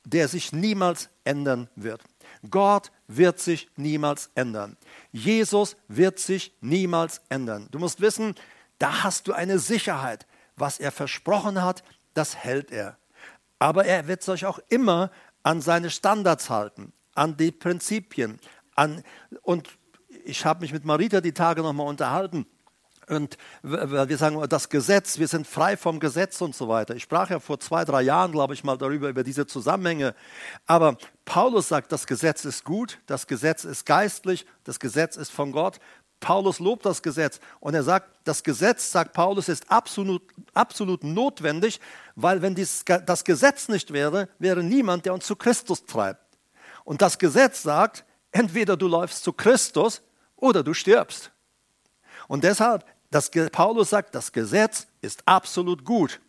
der 0.04 0.28
sich 0.28 0.52
niemals 0.52 1.10
ändern 1.24 1.70
wird. 1.76 2.02
Gott 2.50 2.92
wird 3.08 3.40
sich 3.40 3.70
niemals 3.76 4.32
ändern. 4.36 4.78
Jesus 5.12 5.78
wird 5.88 6.20
sich 6.20 6.54
niemals 6.62 7.22
ändern. 7.30 7.68
Du 7.72 7.80
musst 7.80 8.02
wissen, 8.02 8.36
da 8.80 9.04
hast 9.04 9.28
du 9.28 9.34
eine 9.34 9.60
Sicherheit. 9.60 10.28
Was 10.58 10.80
er 10.80 10.92
versprochen 10.92 11.62
hat, 11.62 11.84
das 12.14 12.36
hält 12.36 12.72
er. 12.72 12.98
Aber 13.60 13.86
er 13.86 14.08
wird 14.08 14.24
sich 14.24 14.46
auch 14.46 14.60
immer 14.70 15.12
an 15.44 15.62
seine 15.62 15.90
Standards 15.90 16.50
halten, 16.50 16.92
an 17.14 17.38
die 17.38 17.52
Prinzipien. 17.52 18.40
An, 18.74 19.04
und 19.42 19.70
ich 20.24 20.46
habe 20.46 20.62
mich 20.62 20.74
mit 20.74 20.86
Marita 20.86 21.22
die 21.22 21.34
Tage 21.34 21.62
nochmal 21.62 21.88
unterhalten. 21.88 22.46
Und 23.08 23.38
wir 23.62 24.18
sagen 24.18 24.44
das 24.50 24.70
Gesetz, 24.70 25.20
wir 25.20 25.28
sind 25.28 25.46
frei 25.46 25.78
vom 25.78 26.00
Gesetz 26.00 26.42
und 26.42 26.56
so 26.56 26.68
weiter. 26.68 26.96
Ich 26.96 27.04
sprach 27.04 27.30
ja 27.30 27.40
vor 27.40 27.60
zwei, 27.60 27.86
drei 27.86 28.02
Jahren, 28.02 28.32
glaube 28.32 28.54
ich, 28.54 28.64
mal 28.64 28.78
darüber, 28.78 29.10
über 29.10 29.24
diese 29.24 29.46
Zusammenhänge. 29.46 30.16
Aber 30.66 30.98
Paulus 31.24 31.68
sagt, 31.68 31.92
das 31.92 32.08
Gesetz 32.08 32.46
ist 32.46 32.64
gut, 32.64 33.00
das 33.06 33.28
Gesetz 33.28 33.64
ist 33.64 33.86
geistlich, 33.86 34.46
das 34.64 34.80
Gesetz 34.80 35.18
ist 35.18 35.32
von 35.32 35.52
Gott. 35.52 35.80
Paulus 36.20 36.60
lobt 36.60 36.86
das 36.86 37.04
Gesetz 37.04 37.40
und 37.60 37.76
er 37.76 37.84
sagt, 37.84 38.10
das 38.24 38.42
Gesetz, 38.42 38.92
sagt 38.92 39.14
Paulus, 39.14 39.50
ist 39.50 39.70
absolut, 39.70 40.24
absolut 40.54 41.04
notwendig, 41.04 41.80
weil 42.16 42.42
wenn 42.42 42.56
dies, 42.56 42.84
das 42.86 43.24
Gesetz 43.24 43.68
nicht 43.68 43.94
wäre, 43.94 44.30
wäre 44.40 44.64
niemand, 44.64 45.06
der 45.06 45.14
uns 45.14 45.26
zu 45.26 45.36
Christus 45.36 45.86
treibt. 45.86 46.22
Und 46.84 47.02
das 47.02 47.20
Gesetz 47.20 47.62
sagt, 47.62 48.06
entweder 48.32 48.78
du 48.78 48.88
läufst 48.88 49.24
zu 49.24 49.34
Christus 49.34 50.02
oder 50.36 50.64
du 50.64 50.74
stirbst. 50.74 51.32
Und 52.28 52.44
deshalb, 52.44 52.86
das, 53.12 53.32
Paulus 53.52 53.90
sagt, 53.90 54.16
das 54.16 54.32
Gesetz 54.32 54.88
ist 55.02 55.24
absolut 55.26 55.86
gut. 55.86 56.20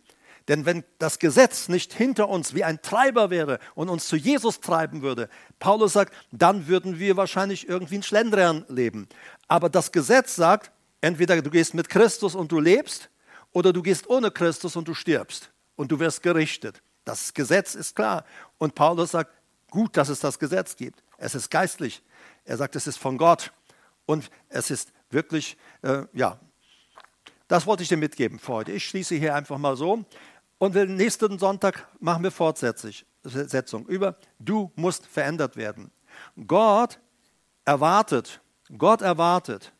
Denn 0.47 0.65
wenn 0.65 0.85
das 0.97 1.19
Gesetz 1.19 1.67
nicht 1.67 1.93
hinter 1.93 2.29
uns 2.29 2.53
wie 2.53 2.63
ein 2.63 2.81
Treiber 2.81 3.29
wäre 3.29 3.59
und 3.75 3.89
uns 3.89 4.07
zu 4.07 4.15
Jesus 4.15 4.61
treiben 4.61 5.01
würde, 5.01 5.29
Paulus 5.59 5.93
sagt, 5.93 6.13
dann 6.31 6.67
würden 6.67 6.99
wir 6.99 7.17
wahrscheinlich 7.17 7.67
irgendwie 7.67 7.95
ein 7.95 8.03
Schlendrian 8.03 8.65
leben. 8.69 9.09
Aber 9.49 9.69
das 9.69 9.91
Gesetz 9.91 10.35
sagt, 10.35 10.71
entweder 11.01 11.41
du 11.41 11.49
gehst 11.49 11.73
mit 11.73 11.89
Christus 11.89 12.33
und 12.33 12.51
du 12.51 12.59
lebst, 12.59 13.09
oder 13.51 13.73
du 13.73 13.81
gehst 13.81 14.09
ohne 14.09 14.31
Christus 14.31 14.75
und 14.75 14.87
du 14.87 14.93
stirbst 14.93 15.51
und 15.75 15.91
du 15.91 15.99
wirst 15.99 16.21
gerichtet. 16.21 16.81
Das 17.05 17.33
Gesetz 17.33 17.75
ist 17.75 17.95
klar. 17.95 18.23
Und 18.57 18.75
Paulus 18.75 19.11
sagt, 19.11 19.31
gut, 19.71 19.97
dass 19.97 20.09
es 20.09 20.19
das 20.19 20.37
Gesetz 20.37 20.75
gibt. 20.75 21.03
Es 21.17 21.35
ist 21.35 21.49
geistlich. 21.49 22.03
Er 22.45 22.57
sagt, 22.57 22.75
es 22.75 22.87
ist 22.87 22.97
von 22.97 23.17
Gott. 23.17 23.51
Und 24.05 24.29
es 24.49 24.69
ist 24.69 24.91
wirklich, 25.09 25.57
äh, 25.81 26.03
ja, 26.13 26.39
das 27.47 27.65
wollte 27.65 27.83
ich 27.83 27.89
dir 27.89 27.97
mitgeben 27.97 28.39
für 28.39 28.53
heute. 28.53 28.71
Ich 28.73 28.85
schließe 28.85 29.15
hier 29.15 29.35
einfach 29.35 29.57
mal 29.57 29.77
so. 29.77 30.03
Und 30.57 30.75
nächsten 30.75 31.37
Sonntag 31.37 31.87
machen 31.99 32.23
wir 32.23 32.31
Fortsetzung 32.31 33.85
über, 33.87 34.17
du 34.39 34.71
musst 34.75 35.05
verändert 35.05 35.55
werden. 35.55 35.91
Gott 36.47 36.99
erwartet, 37.65 38.41
Gott 38.77 39.01
erwartet, 39.01 39.73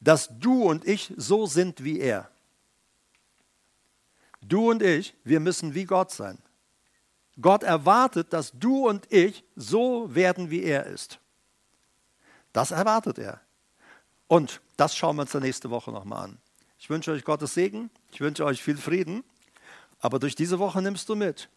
dass 0.00 0.28
du 0.38 0.64
und 0.64 0.86
ich 0.86 1.12
so 1.16 1.46
sind 1.46 1.84
wie 1.84 2.00
er. 2.00 2.30
Du 4.40 4.70
und 4.70 4.82
ich, 4.82 5.14
wir 5.22 5.38
müssen 5.38 5.74
wie 5.74 5.84
Gott 5.84 6.10
sein. 6.10 6.38
Gott 7.40 7.62
erwartet, 7.62 8.32
dass 8.32 8.52
du 8.52 8.88
und 8.88 9.10
ich 9.12 9.44
so 9.54 10.14
werden, 10.14 10.50
wie 10.50 10.62
er 10.62 10.86
ist. 10.86 11.20
Das 12.52 12.70
erwartet 12.70 13.18
er. 13.18 13.40
Und 14.26 14.60
das 14.76 14.96
schauen 14.96 15.16
wir 15.16 15.22
uns 15.22 15.34
nächste 15.34 15.70
Woche 15.70 15.92
nochmal 15.92 16.24
an. 16.24 16.41
Ich 16.82 16.90
wünsche 16.90 17.12
euch 17.12 17.22
Gottes 17.22 17.54
Segen, 17.54 17.90
ich 18.10 18.20
wünsche 18.20 18.44
euch 18.44 18.60
viel 18.60 18.76
Frieden, 18.76 19.22
aber 20.00 20.18
durch 20.18 20.34
diese 20.34 20.58
Woche 20.58 20.82
nimmst 20.82 21.08
du 21.08 21.14
mit, 21.14 21.48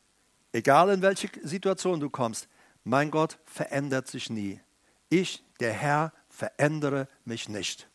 egal 0.54 0.92
in 0.92 1.02
welche 1.02 1.32
Situation 1.42 2.00
du 2.00 2.12
kommst, 2.12 2.48
mein 2.84 3.10
Gott 3.10 3.40
verändert 3.44 4.08
sich 4.08 4.30
nie. 4.30 4.62
Ich, 5.10 5.44
der 5.60 5.74
Herr, 5.74 6.14
verändere 6.30 7.08
mich 7.24 7.50
nicht. 7.50 7.90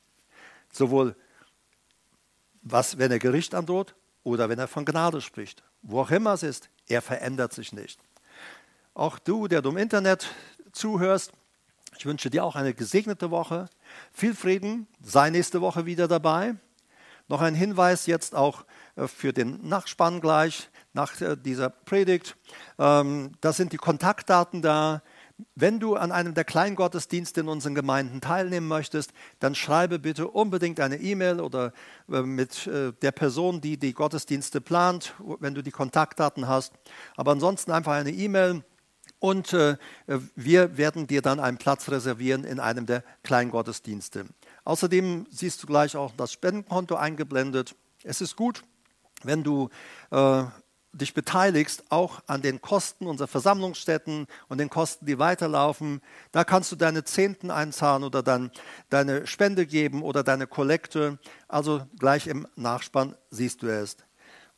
Sowohl 0.72 1.14
was, 2.62 2.98
wenn 2.98 3.12
er 3.12 3.20
Gericht 3.20 3.54
androht, 3.54 3.94
oder 4.24 4.48
wenn 4.48 4.58
er 4.58 4.66
von 4.66 4.84
Gnade 4.84 5.20
spricht. 5.20 5.62
Wo 5.82 6.00
auch 6.00 6.10
immer 6.10 6.32
es 6.32 6.42
ist, 6.42 6.68
er 6.88 7.00
verändert 7.00 7.52
sich 7.52 7.72
nicht. 7.72 8.00
Auch 8.92 9.20
du, 9.20 9.46
der 9.46 9.62
du 9.62 9.70
im 9.70 9.76
Internet 9.76 10.34
zuhörst, 10.72 11.30
ich 11.96 12.06
wünsche 12.06 12.28
dir 12.28 12.42
auch 12.42 12.56
eine 12.56 12.74
gesegnete 12.74 13.30
Woche. 13.30 13.70
Viel 14.12 14.34
Frieden, 14.34 14.88
sei 15.00 15.30
nächste 15.30 15.60
Woche 15.60 15.86
wieder 15.86 16.08
dabei. 16.08 16.56
Noch 17.30 17.42
ein 17.42 17.54
Hinweis 17.54 18.06
jetzt 18.06 18.34
auch 18.34 18.64
äh, 18.96 19.06
für 19.06 19.32
den 19.32 19.68
Nachspann 19.68 20.20
gleich, 20.20 20.68
nach 20.94 21.20
äh, 21.20 21.36
dieser 21.36 21.70
Predigt. 21.70 22.36
Ähm, 22.76 23.30
da 23.40 23.52
sind 23.52 23.72
die 23.72 23.76
Kontaktdaten 23.76 24.62
da. 24.62 25.00
Wenn 25.54 25.78
du 25.78 25.94
an 25.94 26.10
einem 26.10 26.34
der 26.34 26.42
Kleingottesdienste 26.42 27.42
in 27.42 27.48
unseren 27.48 27.76
Gemeinden 27.76 28.20
teilnehmen 28.20 28.66
möchtest, 28.66 29.12
dann 29.38 29.54
schreibe 29.54 30.00
bitte 30.00 30.26
unbedingt 30.26 30.80
eine 30.80 30.96
E-Mail 30.96 31.38
oder 31.38 31.72
äh, 32.10 32.22
mit 32.22 32.68
der 32.68 33.12
Person, 33.12 33.60
die 33.60 33.78
die 33.78 33.94
Gottesdienste 33.94 34.60
plant, 34.60 35.14
wenn 35.38 35.54
du 35.54 35.62
die 35.62 35.70
Kontaktdaten 35.70 36.48
hast. 36.48 36.72
Aber 37.16 37.30
ansonsten 37.30 37.70
einfach 37.70 37.92
eine 37.92 38.10
E-Mail 38.10 38.64
und 39.20 39.52
wir 39.52 40.76
werden 40.78 41.06
dir 41.06 41.22
dann 41.22 41.40
einen 41.40 41.58
Platz 41.58 41.90
reservieren 41.90 42.44
in 42.44 42.58
einem 42.58 42.86
der 42.86 43.04
Kleingottesdienste. 43.22 44.26
Außerdem 44.64 45.27
siehst 45.31 45.62
du 45.62 45.66
gleich 45.66 45.96
auch 45.96 46.12
das 46.16 46.33
Spendenkonto 46.33 46.96
eingeblendet. 46.96 47.75
Es 48.03 48.20
ist 48.20 48.37
gut, 48.37 48.62
wenn 49.23 49.42
du 49.42 49.70
dich 50.92 51.14
beteiligst, 51.14 51.85
auch 51.90 52.20
an 52.27 52.42
den 52.42 52.61
Kosten 52.61 53.07
unserer 53.07 53.29
Versammlungsstätten 53.29 54.27
und 54.49 54.59
den 54.59 54.70
Kosten, 54.70 55.07
die 55.07 55.18
weiterlaufen. 55.18 56.01
Da 56.33 56.42
kannst 56.44 56.73
du 56.73 56.77
deine 56.77 57.05
Zehnten 57.05 57.51
einzahlen 57.51 58.03
oder 58.03 58.23
dann 58.23 58.51
deine 58.88 59.27
Spende 59.27 59.66
geben 59.66 60.03
oder 60.03 60.25
deine 60.25 60.46
Kollekte. 60.46 61.18
Also 61.46 61.87
gleich 61.99 62.27
im 62.27 62.46
Nachspann 62.57 63.14
siehst 63.31 63.62
du 63.62 63.68
es. 63.68 63.99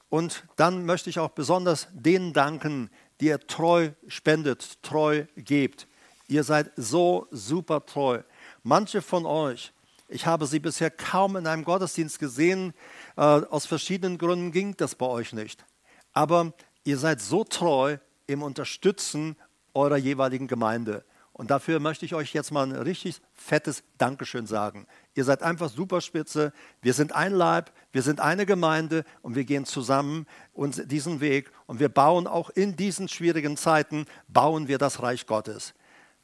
Und 0.09 0.45
dann 0.57 0.85
möchte 0.87 1.11
ich 1.11 1.19
auch 1.19 1.31
besonders 1.31 1.89
denen 1.93 2.33
danken, 2.33 2.91
die 3.21 3.27
ihr 3.27 3.41
treu 3.47 3.91
spendet, 4.09 4.83
treu 4.83 5.27
gebt. 5.37 5.87
Ihr 6.29 6.45
seid 6.45 6.71
so 6.77 7.27
super 7.31 7.85
treu. 7.85 8.23
Manche 8.63 9.03
von 9.03 9.27
euch, 9.27 9.73
ich 10.13 10.27
habe 10.27 10.47
sie 10.47 10.61
bisher 10.61 10.91
kaum 10.91 11.37
in 11.37 11.47
einem 11.47 11.65
Gottesdienst 11.65 12.19
gesehen, 12.19 12.73
äh, 13.17 13.21
aus 13.21 13.67
verschiedenen 13.67 14.19
Gründen 14.19 14.53
ging 14.53 14.77
das 14.77 14.95
bei 14.95 15.07
euch 15.07 15.33
nicht 15.33 15.65
aber 16.13 16.53
ihr 16.85 16.99
seid 16.99 17.21
so 17.21 17.45
treu 17.45 17.99
im 18.27 18.43
Unterstützen 18.43 19.37
eurer 19.75 19.97
jeweiligen 19.97 20.49
Gemeinde. 20.49 21.05
Und 21.33 21.51
dafür 21.51 21.81
möchte 21.81 22.05
ich 22.05 22.15
euch 22.15 22.35
jetzt 22.35 22.53
mal 22.53 22.63
ein 22.63 22.73
richtig 22.73 23.23
fettes 23.33 23.83
Dankeschön 23.97 24.47
sagen. 24.47 24.87
Ihr 25.15 25.25
seid 25.25 25.43
einfach 25.43 25.71
superspitze. 25.71 26.53
Wir 26.83 26.93
sind 26.93 27.15
ein 27.15 27.33
Leib, 27.33 27.73
wir 27.91 28.03
sind 28.03 28.21
eine 28.21 28.45
Gemeinde 28.45 29.05
und 29.23 29.35
wir 29.35 29.45
gehen 29.45 29.65
zusammen 29.65 30.27
diesen 30.55 31.21
Weg 31.21 31.51
und 31.67 31.81
wir 31.81 31.89
bauen 31.89 32.27
auch 32.27 32.51
in 32.51 32.77
diesen 32.77 33.09
schwierigen 33.09 33.57
Zeiten, 33.57 34.05
bauen 34.29 34.69
wir 34.69 34.77
das 34.77 35.03
Reich 35.03 35.27
Gottes. 35.27 35.73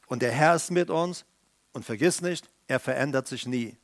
Und 0.05 0.21
der 0.21 0.31
Herr 0.31 0.55
ist 0.55 0.69
mit 0.69 0.91
uns 0.91 1.25
und 1.73 1.85
vergiss 1.85 2.21
nicht, 2.21 2.49
er 2.67 2.79
verändert 2.79 3.27
sich 3.27 3.45
nie. 3.45 3.77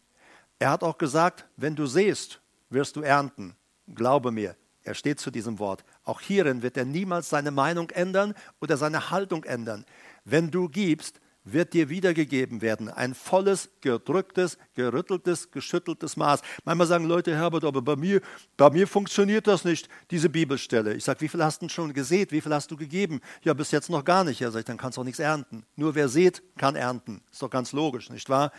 Er 0.60 0.72
hat 0.72 0.84
auch 0.84 0.98
gesagt, 0.98 1.46
wenn 1.58 1.76
du 1.76 1.86
siehst, 1.86 2.42
wirst 2.70 2.96
du 2.96 3.02
ernten. 3.02 3.56
Glaube 3.94 4.32
mir, 4.32 4.56
er 4.84 4.94
steht 4.94 5.20
zu 5.20 5.32
diesem 5.32 5.60
Wort. 5.60 5.84
Auch 6.04 6.22
hierin 6.22 6.62
wird 6.62 6.78
er 6.78 6.86
niemals 6.86 7.30
seine 7.30 7.52
Meinung 7.52 7.90
ändern 7.90 8.34
oder 8.62 8.78
seine 8.78 9.12
Haltung 9.12 9.44
ändern. 9.44 9.86
Wenn 10.24 10.52
du 10.52 10.70
gibst, 10.70 11.20
wird 11.46 11.74
dir 11.74 11.90
wiedergegeben 11.90 12.62
werden. 12.62 12.90
Ein 12.90 13.14
volles, 13.14 13.70
gedrücktes, 13.82 14.58
gerütteltes, 14.74 15.52
geschütteltes 15.52 16.18
Maß. 16.18 16.42
Manchmal 16.66 16.88
sagen 16.88 17.06
Leute, 17.06 17.36
Herbert, 17.36 17.64
aber 17.64 17.82
bei 17.82 17.96
mir, 17.96 18.22
bei 18.58 18.70
mir 18.72 18.88
funktioniert 18.88 19.48
das 19.48 19.64
nicht, 19.64 19.88
diese 20.12 20.28
Bibelstelle. 20.28 20.96
Ich 20.96 21.04
sage, 21.04 21.22
wie 21.22 21.28
viel 21.28 21.44
hast 21.44 21.62
du 21.62 21.70
schon 21.70 21.94
gesät? 21.94 22.32
Wie 22.32 22.42
viel 22.42 22.54
hast 22.54 22.72
du 22.72 22.76
gegeben? 22.76 23.22
Ja, 23.44 23.54
bis 23.54 23.72
jetzt 23.72 23.90
noch 23.90 24.04
gar 24.04 24.24
nicht. 24.24 24.40
Ja, 24.40 24.52
sag 24.52 24.60
ich, 24.60 24.66
dann 24.66 24.78
kannst 24.78 24.98
du 24.98 25.02
auch 25.02 25.06
nichts 25.06 25.20
ernten. 25.20 25.64
Nur 25.76 25.96
wer 25.96 26.10
sät, 26.10 26.42
kann 26.58 26.76
ernten. 26.76 27.22
Ist 27.32 27.42
doch 27.42 27.50
ganz 27.50 27.72
logisch, 27.72 28.10
nicht 28.10 28.28
wahr? 28.30 28.52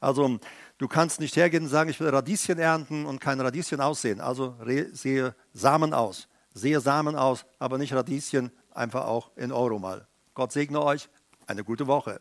Also 0.00 0.38
du 0.76 0.86
kannst 0.86 1.20
nicht 1.20 1.34
hergehen 1.36 1.64
und 1.64 1.70
sagen, 1.70 1.88
ich 1.88 1.98
will 1.98 2.08
Radieschen 2.08 2.58
ernten 2.58 3.06
und 3.06 3.20
kein 3.20 3.40
Radieschen 3.40 3.80
aussehen. 3.80 4.20
Also 4.20 4.54
sehe 4.92 5.34
Samen 5.54 5.94
aus. 5.94 6.28
Sehe 6.52 6.78
Samen 6.80 7.16
aus, 7.16 7.46
aber 7.58 7.78
nicht 7.78 7.94
Radieschen, 7.94 8.52
einfach 8.70 9.06
auch 9.06 9.30
in 9.34 9.50
Euro 9.50 9.78
mal. 9.78 10.06
Gott 10.34 10.52
segne 10.52 10.82
euch. 10.82 11.08
Eine 11.46 11.64
gute 11.64 11.86
Woche. 11.86 12.20